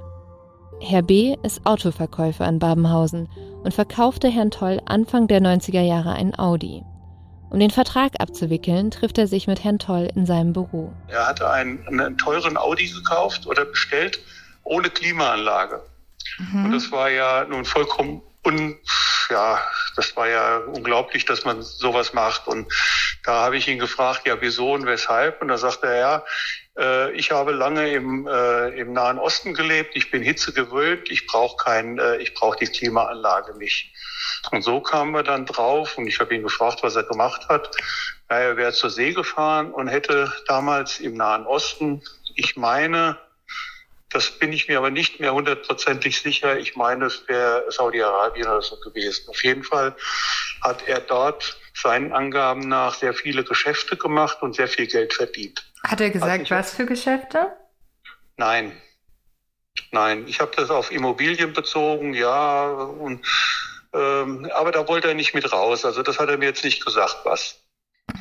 Herr 0.80 1.02
B. 1.02 1.36
ist 1.42 1.66
Autoverkäufer 1.66 2.48
in 2.48 2.58
Babenhausen 2.58 3.28
und 3.62 3.74
verkaufte 3.74 4.28
Herrn 4.28 4.50
Toll 4.50 4.80
Anfang 4.84 5.26
der 5.26 5.40
90er 5.40 5.82
Jahre 5.82 6.12
ein 6.12 6.38
Audi. 6.38 6.82
Um 7.54 7.60
den 7.60 7.70
Vertrag 7.70 8.14
abzuwickeln, 8.18 8.90
trifft 8.90 9.16
er 9.16 9.28
sich 9.28 9.46
mit 9.46 9.62
Herrn 9.62 9.78
Toll 9.78 10.10
in 10.16 10.26
seinem 10.26 10.52
Büro. 10.52 10.92
Er 11.06 11.28
hatte 11.28 11.48
einen, 11.48 11.86
einen 11.86 12.18
teuren 12.18 12.56
Audi 12.56 12.88
gekauft 12.88 13.46
oder 13.46 13.64
bestellt, 13.64 14.18
ohne 14.64 14.90
Klimaanlage. 14.90 15.80
Mhm. 16.38 16.64
Und 16.64 16.72
das 16.72 16.90
war 16.90 17.10
ja 17.10 17.44
nun 17.44 17.64
vollkommen 17.64 18.22
un, 18.42 18.76
ja, 19.30 19.60
das 19.94 20.16
war 20.16 20.28
ja 20.28 20.56
unglaublich, 20.66 21.26
dass 21.26 21.44
man 21.44 21.62
sowas 21.62 22.12
macht. 22.12 22.48
Und 22.48 22.66
da 23.22 23.44
habe 23.44 23.56
ich 23.56 23.68
ihn 23.68 23.78
gefragt, 23.78 24.26
ja, 24.26 24.40
wieso 24.40 24.72
und 24.72 24.86
weshalb? 24.86 25.40
Und 25.40 25.46
da 25.46 25.56
sagte 25.56 25.86
er, 25.86 25.96
ja, 25.96 26.24
ich 27.14 27.30
habe 27.30 27.52
lange 27.52 27.92
im, 27.92 28.26
äh, 28.26 28.68
im 28.70 28.92
Nahen 28.92 29.18
Osten 29.18 29.54
gelebt, 29.54 29.94
ich 29.94 30.10
bin 30.10 30.22
Hitze 30.22 30.52
gewöhnt, 30.52 31.10
ich 31.10 31.26
brauche 31.26 31.56
kein, 31.56 31.98
äh, 31.98 32.16
ich 32.16 32.34
brauche 32.34 32.58
die 32.58 32.66
Klimaanlage 32.66 33.56
nicht. 33.56 33.92
Und 34.50 34.62
so 34.62 34.80
kamen 34.80 35.12
wir 35.12 35.22
dann 35.22 35.46
drauf 35.46 35.96
und 35.96 36.06
ich 36.06 36.18
habe 36.18 36.34
ihn 36.34 36.42
gefragt, 36.42 36.82
was 36.82 36.96
er 36.96 37.04
gemacht 37.04 37.48
hat. 37.48 37.76
Ja, 38.28 38.38
er 38.38 38.56
wäre 38.56 38.72
zur 38.72 38.90
See 38.90 39.12
gefahren 39.12 39.72
und 39.72 39.88
hätte 39.88 40.32
damals 40.48 40.98
im 40.98 41.14
Nahen 41.14 41.46
Osten, 41.46 42.02
ich 42.34 42.56
meine, 42.56 43.18
das 44.10 44.30
bin 44.30 44.52
ich 44.52 44.68
mir 44.68 44.78
aber 44.78 44.90
nicht 44.90 45.20
mehr 45.20 45.34
hundertprozentig 45.34 46.20
sicher. 46.20 46.58
Ich 46.58 46.76
meine, 46.76 47.06
es 47.06 47.26
wäre 47.26 47.64
Saudi-Arabien 47.68 48.46
oder 48.46 48.62
so 48.62 48.78
gewesen. 48.80 49.28
Auf 49.28 49.42
jeden 49.42 49.64
Fall 49.64 49.94
hat 50.62 50.86
er 50.86 51.00
dort 51.00 51.58
seinen 51.74 52.12
Angaben 52.12 52.68
nach 52.68 52.94
sehr 52.94 53.12
viele 53.12 53.44
Geschäfte 53.44 53.96
gemacht 53.96 54.42
und 54.42 54.54
sehr 54.54 54.68
viel 54.68 54.86
Geld 54.86 55.14
verdient. 55.14 55.64
Hat 55.84 56.00
er 56.00 56.10
gesagt, 56.10 56.50
was 56.50 56.74
für 56.74 56.86
Geschäfte? 56.86 57.52
Nein. 58.36 58.72
Nein, 59.90 60.24
ich 60.26 60.40
habe 60.40 60.52
das 60.56 60.70
auf 60.70 60.90
Immobilien 60.90 61.52
bezogen, 61.52 62.14
ja, 62.14 62.66
und 62.66 63.26
ähm, 63.92 64.50
aber 64.54 64.72
da 64.72 64.88
wollte 64.88 65.08
er 65.08 65.14
nicht 65.14 65.34
mit 65.34 65.52
raus. 65.52 65.84
Also 65.84 66.02
das 66.02 66.18
hat 66.18 66.28
er 66.28 66.38
mir 66.38 66.46
jetzt 66.46 66.64
nicht 66.64 66.84
gesagt, 66.84 67.18
was. 67.24 67.60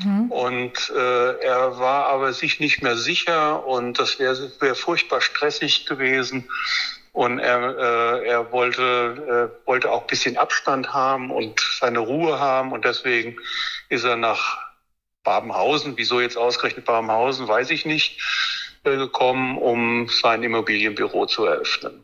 Mhm. 0.03 0.31
Und 0.31 0.91
äh, 0.95 1.39
er 1.39 1.77
war 1.79 2.05
aber 2.05 2.33
sich 2.33 2.59
nicht 2.59 2.83
mehr 2.83 2.95
sicher 2.95 3.65
und 3.65 3.99
das 3.99 4.19
wäre 4.19 4.51
wär 4.59 4.75
furchtbar 4.75 5.21
stressig 5.21 5.85
gewesen. 5.85 6.49
Und 7.11 7.39
er, 7.39 7.77
äh, 7.77 8.27
er 8.27 8.51
wollte, 8.51 9.51
äh, 9.63 9.67
wollte 9.67 9.91
auch 9.91 10.01
ein 10.01 10.07
bisschen 10.07 10.37
Abstand 10.37 10.93
haben 10.93 11.31
und 11.31 11.59
seine 11.79 11.99
Ruhe 11.99 12.39
haben. 12.39 12.71
Und 12.71 12.85
deswegen 12.85 13.37
ist 13.89 14.03
er 14.03 14.15
nach 14.15 14.62
Babenhausen, 15.23 15.97
wieso 15.97 16.21
jetzt 16.21 16.37
ausgerechnet 16.37 16.85
Babenhausen, 16.85 17.47
weiß 17.47 17.69
ich 17.71 17.85
nicht, 17.85 18.21
äh, 18.83 18.97
gekommen, 18.97 19.57
um 19.57 20.09
sein 20.09 20.43
Immobilienbüro 20.43 21.25
zu 21.25 21.45
eröffnen. 21.45 22.03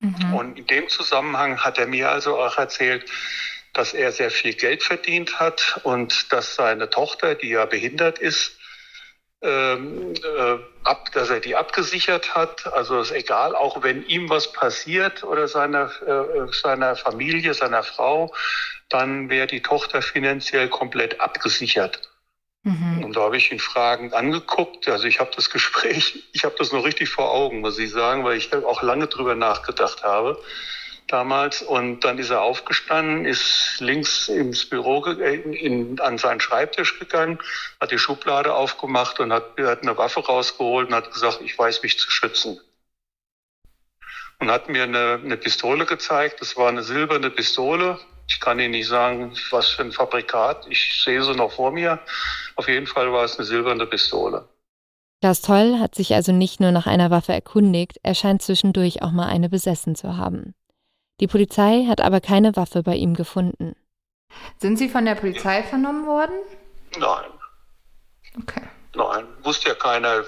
Mhm. 0.00 0.34
Und 0.34 0.58
in 0.58 0.66
dem 0.66 0.88
Zusammenhang 0.88 1.58
hat 1.64 1.78
er 1.78 1.86
mir 1.86 2.10
also 2.10 2.38
auch 2.38 2.58
erzählt, 2.58 3.08
dass 3.72 3.94
er 3.94 4.12
sehr 4.12 4.30
viel 4.30 4.54
Geld 4.54 4.82
verdient 4.82 5.38
hat 5.38 5.80
und 5.84 6.32
dass 6.32 6.54
seine 6.54 6.90
Tochter, 6.90 7.34
die 7.34 7.50
ja 7.50 7.64
behindert 7.66 8.18
ist, 8.18 8.58
ähm, 9.40 10.14
äh, 10.14 10.58
ab, 10.82 11.12
dass 11.12 11.30
er 11.30 11.38
die 11.38 11.54
abgesichert 11.54 12.34
hat. 12.34 12.66
Also 12.72 13.00
ist 13.00 13.12
egal, 13.12 13.54
auch 13.54 13.82
wenn 13.84 14.04
ihm 14.06 14.28
was 14.28 14.52
passiert 14.52 15.22
oder 15.22 15.46
seiner, 15.46 15.90
äh, 16.02 16.52
seiner 16.52 16.96
Familie, 16.96 17.54
seiner 17.54 17.84
Frau, 17.84 18.34
dann 18.88 19.30
wäre 19.30 19.46
die 19.46 19.62
Tochter 19.62 20.02
finanziell 20.02 20.68
komplett 20.68 21.20
abgesichert. 21.20 22.07
Mhm. 22.64 23.04
Und 23.04 23.16
da 23.16 23.20
habe 23.20 23.36
ich 23.36 23.52
ihn 23.52 23.60
fragend 23.60 24.14
angeguckt. 24.14 24.88
Also 24.88 25.04
ich 25.04 25.20
habe 25.20 25.30
das 25.34 25.50
Gespräch, 25.50 26.24
ich 26.32 26.44
habe 26.44 26.54
das 26.58 26.72
noch 26.72 26.84
richtig 26.84 27.08
vor 27.08 27.30
Augen, 27.32 27.60
muss 27.60 27.78
ich 27.78 27.90
sagen, 27.90 28.24
weil 28.24 28.36
ich 28.36 28.54
auch 28.54 28.82
lange 28.82 29.06
drüber 29.06 29.34
nachgedacht 29.34 30.02
habe 30.02 30.40
damals. 31.08 31.62
Und 31.62 32.00
dann 32.04 32.18
ist 32.18 32.30
er 32.30 32.42
aufgestanden, 32.42 33.24
ist 33.24 33.76
links 33.80 34.28
ins 34.28 34.68
Büro 34.68 35.04
in, 35.04 35.52
in, 35.52 36.00
an 36.00 36.18
seinen 36.18 36.40
Schreibtisch 36.40 36.98
gegangen, 36.98 37.38
hat 37.80 37.90
die 37.90 37.98
Schublade 37.98 38.54
aufgemacht 38.54 39.18
und 39.18 39.32
hat, 39.32 39.58
hat 39.58 39.82
eine 39.82 39.96
Waffe 39.96 40.20
rausgeholt 40.20 40.88
und 40.88 40.94
hat 40.94 41.12
gesagt, 41.12 41.40
ich 41.42 41.58
weiß 41.58 41.82
mich 41.82 41.98
zu 41.98 42.10
schützen. 42.10 42.60
Und 44.38 44.50
hat 44.52 44.68
mir 44.68 44.84
eine, 44.84 45.20
eine 45.24 45.36
Pistole 45.36 45.84
gezeigt. 45.84 46.40
Das 46.40 46.56
war 46.56 46.68
eine 46.68 46.84
silberne 46.84 47.30
Pistole. 47.30 47.98
Ich 48.28 48.40
kann 48.40 48.60
Ihnen 48.60 48.70
nicht 48.70 48.86
sagen, 48.86 49.32
was 49.50 49.68
für 49.68 49.82
ein 49.82 49.90
Fabrikat. 49.90 50.66
Ich 50.68 51.02
sehe 51.02 51.22
sie 51.22 51.34
noch 51.34 51.52
vor 51.52 51.72
mir. 51.72 51.98
Auf 52.58 52.66
jeden 52.66 52.88
Fall 52.88 53.12
war 53.12 53.22
es 53.22 53.38
eine 53.38 53.46
silberne 53.46 53.86
Pistole. 53.86 54.48
Klaus 55.20 55.42
Toll 55.42 55.78
hat 55.78 55.94
sich 55.94 56.14
also 56.14 56.32
nicht 56.32 56.58
nur 56.58 56.72
nach 56.72 56.88
einer 56.88 57.08
Waffe 57.08 57.32
erkundigt, 57.32 58.00
er 58.02 58.16
scheint 58.16 58.42
zwischendurch 58.42 59.00
auch 59.00 59.12
mal 59.12 59.28
eine 59.28 59.48
besessen 59.48 59.94
zu 59.94 60.16
haben. 60.16 60.56
Die 61.20 61.28
Polizei 61.28 61.86
hat 61.88 62.00
aber 62.00 62.20
keine 62.20 62.56
Waffe 62.56 62.82
bei 62.82 62.96
ihm 62.96 63.14
gefunden. 63.14 63.76
Sind 64.58 64.76
Sie 64.76 64.88
von 64.88 65.04
der 65.04 65.14
Polizei 65.14 65.62
vernommen 65.62 66.04
worden? 66.04 66.34
Nein. 66.98 67.30
Okay. 68.42 68.62
Nein, 68.96 69.24
wusste 69.44 69.68
ja 69.68 69.74
keiner 69.76 70.24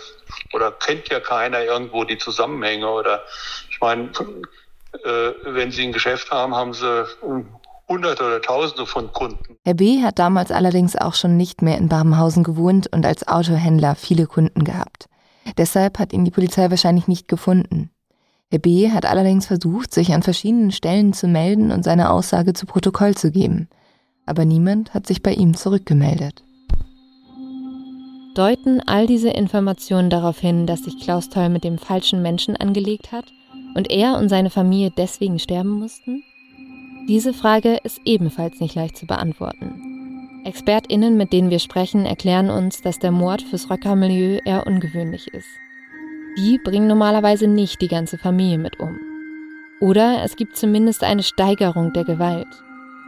oder 0.53 0.71
kennt 0.71 1.09
ja 1.09 1.19
keiner 1.19 1.65
irgendwo 1.65 2.05
die 2.05 2.19
Zusammenhänge 2.19 2.89
oder 2.89 3.25
ich 3.71 3.81
meine, 3.81 4.13
äh, 5.05 5.33
wenn 5.43 5.73
Sie 5.73 5.83
ein 5.83 5.93
Geschäft 5.93 6.31
haben, 6.31 6.55
haben 6.55 6.75
Sie 6.75 7.07
Hunderte 7.91 8.25
oder 8.25 8.41
Tausende 8.41 8.87
von 8.87 9.13
Kunden. 9.13 9.57
Herr 9.65 9.75
B. 9.75 10.03
hat 10.03 10.19
damals 10.19 10.51
allerdings 10.51 10.97
auch 10.97 11.15
schon 11.15 11.37
nicht 11.37 11.61
mehr 11.61 11.77
in 11.77 11.89
Babenhausen 11.89 12.45
gewohnt 12.45 12.87
und 12.93 13.05
als 13.05 13.29
Autohändler 13.29 13.97
viele 13.97 14.27
Kunden 14.27 14.65
gehabt. 14.65 15.09
Deshalb 15.59 15.99
hat 15.99 16.13
ihn 16.13 16.25
die 16.25 16.31
Polizei 16.31 16.71
wahrscheinlich 16.71 17.09
nicht 17.09 17.29
gefunden. 17.29 17.91
Herr 18.51 18.61
B. 18.61 18.91
hat 18.91 19.05
allerdings 19.05 19.47
versucht, 19.47 19.93
sich 19.93 20.15
an 20.15 20.23
verschiedenen 20.23 20.71
Stellen 20.71 21.13
zu 21.13 21.27
melden 21.27 21.73
und 21.73 21.83
seine 21.83 22.11
Aussage 22.11 22.53
zu 22.53 22.65
Protokoll 22.65 23.17
zu 23.17 23.31
geben. 23.31 23.69
Aber 24.25 24.45
niemand 24.45 24.95
hat 24.95 25.07
sich 25.07 25.23
bei 25.23 25.35
ihm 25.35 25.57
zurückgemeldet. 25.57 26.45
Deuten 28.35 28.81
all 28.87 29.07
diese 29.09 29.31
Informationen 29.31 30.09
darauf 30.09 30.39
hin, 30.39 30.67
dass 30.67 30.85
sich 30.85 31.01
Klaus 31.01 31.29
Toll 31.29 31.49
mit 31.49 31.65
dem 31.65 31.79
falschen 31.79 32.23
Menschen 32.23 32.57
angelegt 32.57 33.11
hat? 33.13 33.25
und 33.75 33.91
er 33.91 34.19
und 34.19 34.29
seine 34.29 34.51
Familie 34.51 34.93
deswegen 34.97 35.39
sterben 35.39 35.71
mussten? 35.71 36.23
Diese 37.09 37.35
Frage 37.35 37.79
ist 37.83 38.01
ebenfalls 38.05 38.61
nicht 38.61 38.75
leicht 38.75 38.97
zu 38.97 39.07
beantworten. 39.07 40.41
ExpertInnen, 40.45 41.17
mit 41.17 41.33
denen 41.33 41.51
wir 41.51 41.59
sprechen, 41.59 42.07
erklären 42.07 42.51
uns, 42.51 42.83
dass 42.83 42.99
der 42.99 43.11
Mord 43.11 43.43
fürs 43.43 43.71
Rockermilieu 43.71 44.39
eher 44.45 44.67
ungewöhnlich 44.67 45.29
ist. 45.29 45.49
Die 46.39 46.59
bringen 46.63 46.87
normalerweise 46.87 47.49
nicht 47.49 47.83
die 47.83 47.89
ganze 47.89 48.17
Familie 48.17 48.59
mit 48.59 48.79
um. 48.81 48.99
Oder 49.81 50.23
es 50.25 50.37
gibt 50.37 50.57
zumindest 50.57 51.03
eine 51.03 51.23
Steigerung 51.23 51.93
der 51.93 52.05
Gewalt. 52.05 52.49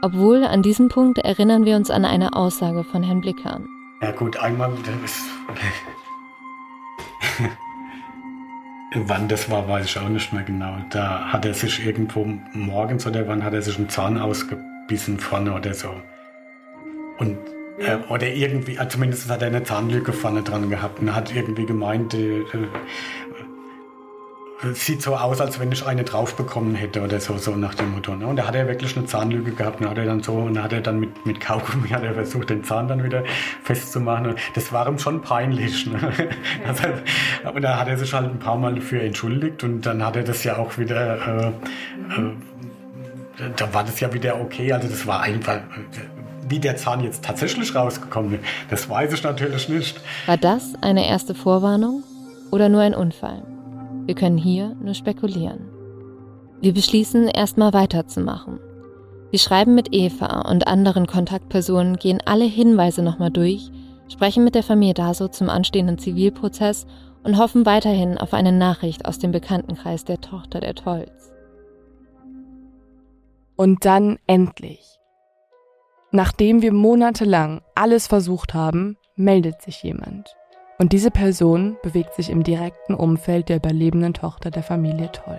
Obwohl 0.03 0.45
an 0.45 0.63
diesem 0.63 0.89
Punkt 0.89 1.19
erinnern 1.19 1.65
wir 1.65 1.77
uns 1.77 1.91
an 1.91 2.05
eine 2.05 2.35
Aussage 2.35 2.83
von 2.83 3.03
Herrn 3.03 3.21
Blickern. 3.21 3.69
Ja 4.01 4.11
gut, 4.11 4.37
einmal 4.39 4.73
Wann 8.95 9.29
das 9.29 9.51
war, 9.51 9.69
weiß 9.69 9.87
ich 9.87 9.99
auch 9.99 10.09
nicht 10.09 10.33
mehr 10.33 10.43
genau. 10.43 10.77
Da 10.91 11.33
hat 11.33 11.45
er 11.47 11.55
sich 11.55 11.85
irgendwo 11.85 12.27
morgens 12.53 13.07
oder 13.07 13.27
wann 13.27 13.43
hat 13.43 13.55
er 13.55 13.63
sich 13.63 13.79
einen 13.79 13.89
Zahn 13.89 14.19
ausgebissen 14.19 15.19
vorne 15.19 15.55
oder 15.55 15.73
so. 15.73 15.95
Und 17.19 17.39
äh, 17.79 17.97
oder 18.09 18.29
irgendwie, 18.29 18.77
äh, 18.77 18.89
zumindest 18.89 19.31
hat 19.31 19.41
er 19.41 19.49
eine 19.49 19.63
Zahnlücke 19.65 20.13
vorne 20.13 20.43
dran 20.43 20.69
gehabt 20.69 21.01
und 21.01 21.15
hat 21.15 21.35
irgendwie 21.35 21.65
gemeint, 21.65 22.15
äh, 22.15 22.41
äh 22.41 22.69
sieht 24.75 25.03
so 25.03 25.17
aus, 25.17 25.41
als 25.41 25.59
wenn 25.59 25.73
ich 25.73 25.85
eine 25.85 26.05
drauf 26.05 26.37
bekommen 26.37 26.75
hätte 26.75 27.03
oder 27.03 27.21
so, 27.21 27.37
so 27.37 27.57
nach 27.57 27.75
dem 27.75 27.93
Motto. 27.93 28.15
Ne? 28.15 28.27
Und 28.27 28.37
da 28.37 28.47
hat 28.47 28.55
er 28.55 28.69
wirklich 28.69 28.97
eine 28.97 29.07
Zahnlücke 29.07 29.53
gehabt 29.53 29.81
und 29.81 29.91
hat 29.91 29.99
er 29.99 30.05
dann 30.05 30.23
so, 30.23 30.35
und 30.35 30.63
hat 30.63 30.73
er 30.73 30.81
dann 30.81 31.01
mit, 31.01 31.27
mit 31.27 31.41
Kaugummi 31.41 31.89
hat 31.89 32.05
er 32.05 32.15
versucht, 32.15 32.51
den 32.51 32.63
Zahn 32.63 32.89
dann 32.89 33.03
wieder 33.03 33.25
festzumachen. 33.65 34.29
Und 34.29 34.39
das 34.55 34.73
war 34.73 34.87
ihm 34.87 34.99
schon 34.99 35.21
peinlich. 35.21 35.87
Ne? 35.87 35.99
Also, 36.67 36.85
und 37.53 37.63
da 37.63 37.79
hat 37.79 37.89
er 37.89 37.99
sich 37.99 38.13
halt 38.13 38.31
ein 38.31 38.39
paar 38.39 38.57
Mal 38.57 38.75
dafür 38.75 39.03
entschuldigt 39.03 39.65
und 39.65 39.85
dann 39.85 40.05
hat 40.05 40.17
er 40.17 40.23
das 40.23 40.45
ja 40.45 40.57
auch 40.57 40.79
wieder, 40.79 41.17
äh, 41.17 41.49
äh, 41.49 41.53
da 43.57 43.75
war 43.75 43.85
das 43.85 43.99
ja 44.01 44.13
wieder 44.13 44.41
okay. 44.41 44.73
Also 44.73 44.89
das 44.89 45.07
war 45.07 45.23
einfach, 45.23 45.61
wie 46.49 46.61
der 46.61 46.77
Zahn 46.77 47.01
jetzt 47.01 47.25
tatsächlich 47.25 47.75
rausgekommen 47.75 48.35
ist, 48.35 48.45
das 48.71 48.89
weiß 48.89 49.13
ich 49.13 49.23
natürlich 49.23 49.69
nicht. 49.69 50.01
War 50.27 50.37
das 50.37 50.75
eine 50.81 51.09
erste 51.09 51.35
Vorwarnung 51.35 52.05
oder 52.51 52.69
nur 52.69 52.83
ein 52.83 52.95
Unfall? 52.95 53.43
Wir 54.07 54.15
können 54.15 54.39
hier 54.39 54.77
nur 54.83 54.95
spekulieren. 54.95 55.69
Wir 56.61 56.75
beschließen, 56.75 57.29
erstmal 57.29 57.73
weiterzumachen. 57.73 58.59
Wir 59.31 59.39
schreiben 59.39 59.75
mit 59.75 59.93
Eva 59.93 60.49
und 60.51 60.67
anderen 60.67 61.07
Kontaktpersonen, 61.07 61.97
gehen 61.97 62.21
alle 62.25 62.45
Hinweise 62.45 63.03
nochmal 63.03 63.31
durch, 63.31 63.71
sprechen 64.09 64.45
mit 64.45 64.55
der 64.55 64.63
Familie 64.63 64.95
Daso 64.95 65.29
zum 65.29 65.49
anstehenden 65.49 65.99
Zivilprozess 65.99 66.87
und 67.25 67.39
hoffen 67.39 67.65
weiterhin 67.65 68.19
auf 68.19 68.35
eine 68.35 68.53
Nachricht 68.53 69.07
aus 69.07 69.19
dem 69.19 69.33
Bekanntenkreis 69.33 70.05
der 70.05 70.21
Tochter 70.21 70.61
der 70.61 70.75
Tolls. 70.75 71.33
Und 73.57 73.85
dann 73.85 74.19
endlich. 74.27 74.99
Nachdem 76.11 76.61
wir 76.61 76.73
monatelang 76.73 77.63
alles 77.75 78.07
versucht 78.07 78.55
haben, 78.55 78.99
meldet 79.17 79.63
sich 79.63 79.83
jemand. 79.83 80.37
Und 80.83 80.93
diese 80.93 81.13
Person 81.13 81.77
bewegt 81.85 82.17
sich 82.17 82.29
im 82.29 82.43
direkten 82.43 82.95
Umfeld 82.95 83.49
der 83.49 83.59
überlebenden 83.59 84.15
Tochter 84.15 84.51
der 84.51 84.65
Familie 84.65 85.13
Toll. 85.13 85.39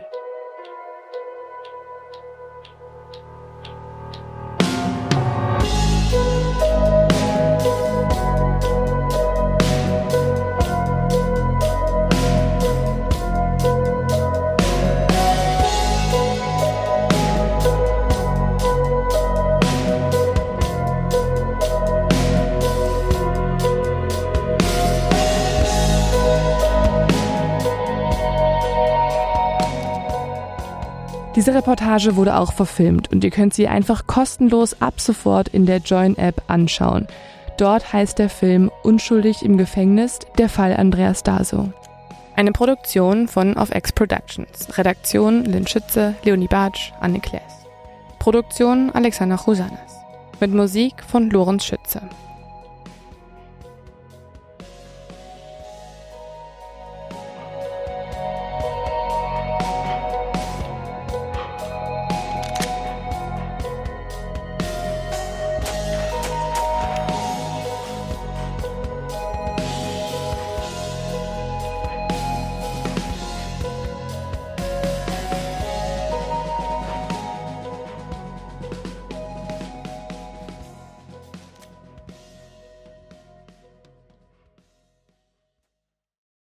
Diese 31.35 31.55
Reportage 31.55 32.15
wurde 32.15 32.37
auch 32.37 32.53
verfilmt 32.53 33.11
und 33.11 33.23
ihr 33.23 33.31
könnt 33.31 33.55
sie 33.55 33.67
einfach 33.67 34.05
kostenlos 34.05 34.79
ab 34.81 35.01
sofort 35.01 35.47
in 35.47 35.65
der 35.65 35.79
Join-App 35.79 36.43
anschauen. 36.47 37.07
Dort 37.57 37.91
heißt 37.91 38.19
der 38.19 38.29
Film 38.29 38.69
Unschuldig 38.83 39.43
im 39.43 39.57
Gefängnis, 39.57 40.19
der 40.37 40.47
Fall 40.47 40.75
Andreas 40.75 41.23
Daso. 41.23 41.73
Eine 42.35 42.51
Produktion 42.51 43.27
von 43.27 43.57
Of 43.57 43.73
X 43.73 43.91
Productions. 43.91 44.77
Redaktion 44.77 45.45
Lynn 45.45 45.65
Schütze, 45.65 46.13
Leonie 46.23 46.47
Bartsch, 46.47 46.91
Anne 46.99 47.19
Klaes. 47.19 47.65
Produktion 48.19 48.91
Alexander 48.91 49.37
Chusanas. 49.37 49.99
Mit 50.39 50.53
Musik 50.53 51.03
von 51.07 51.31
Lorenz 51.31 51.65
Schütze. 51.65 52.01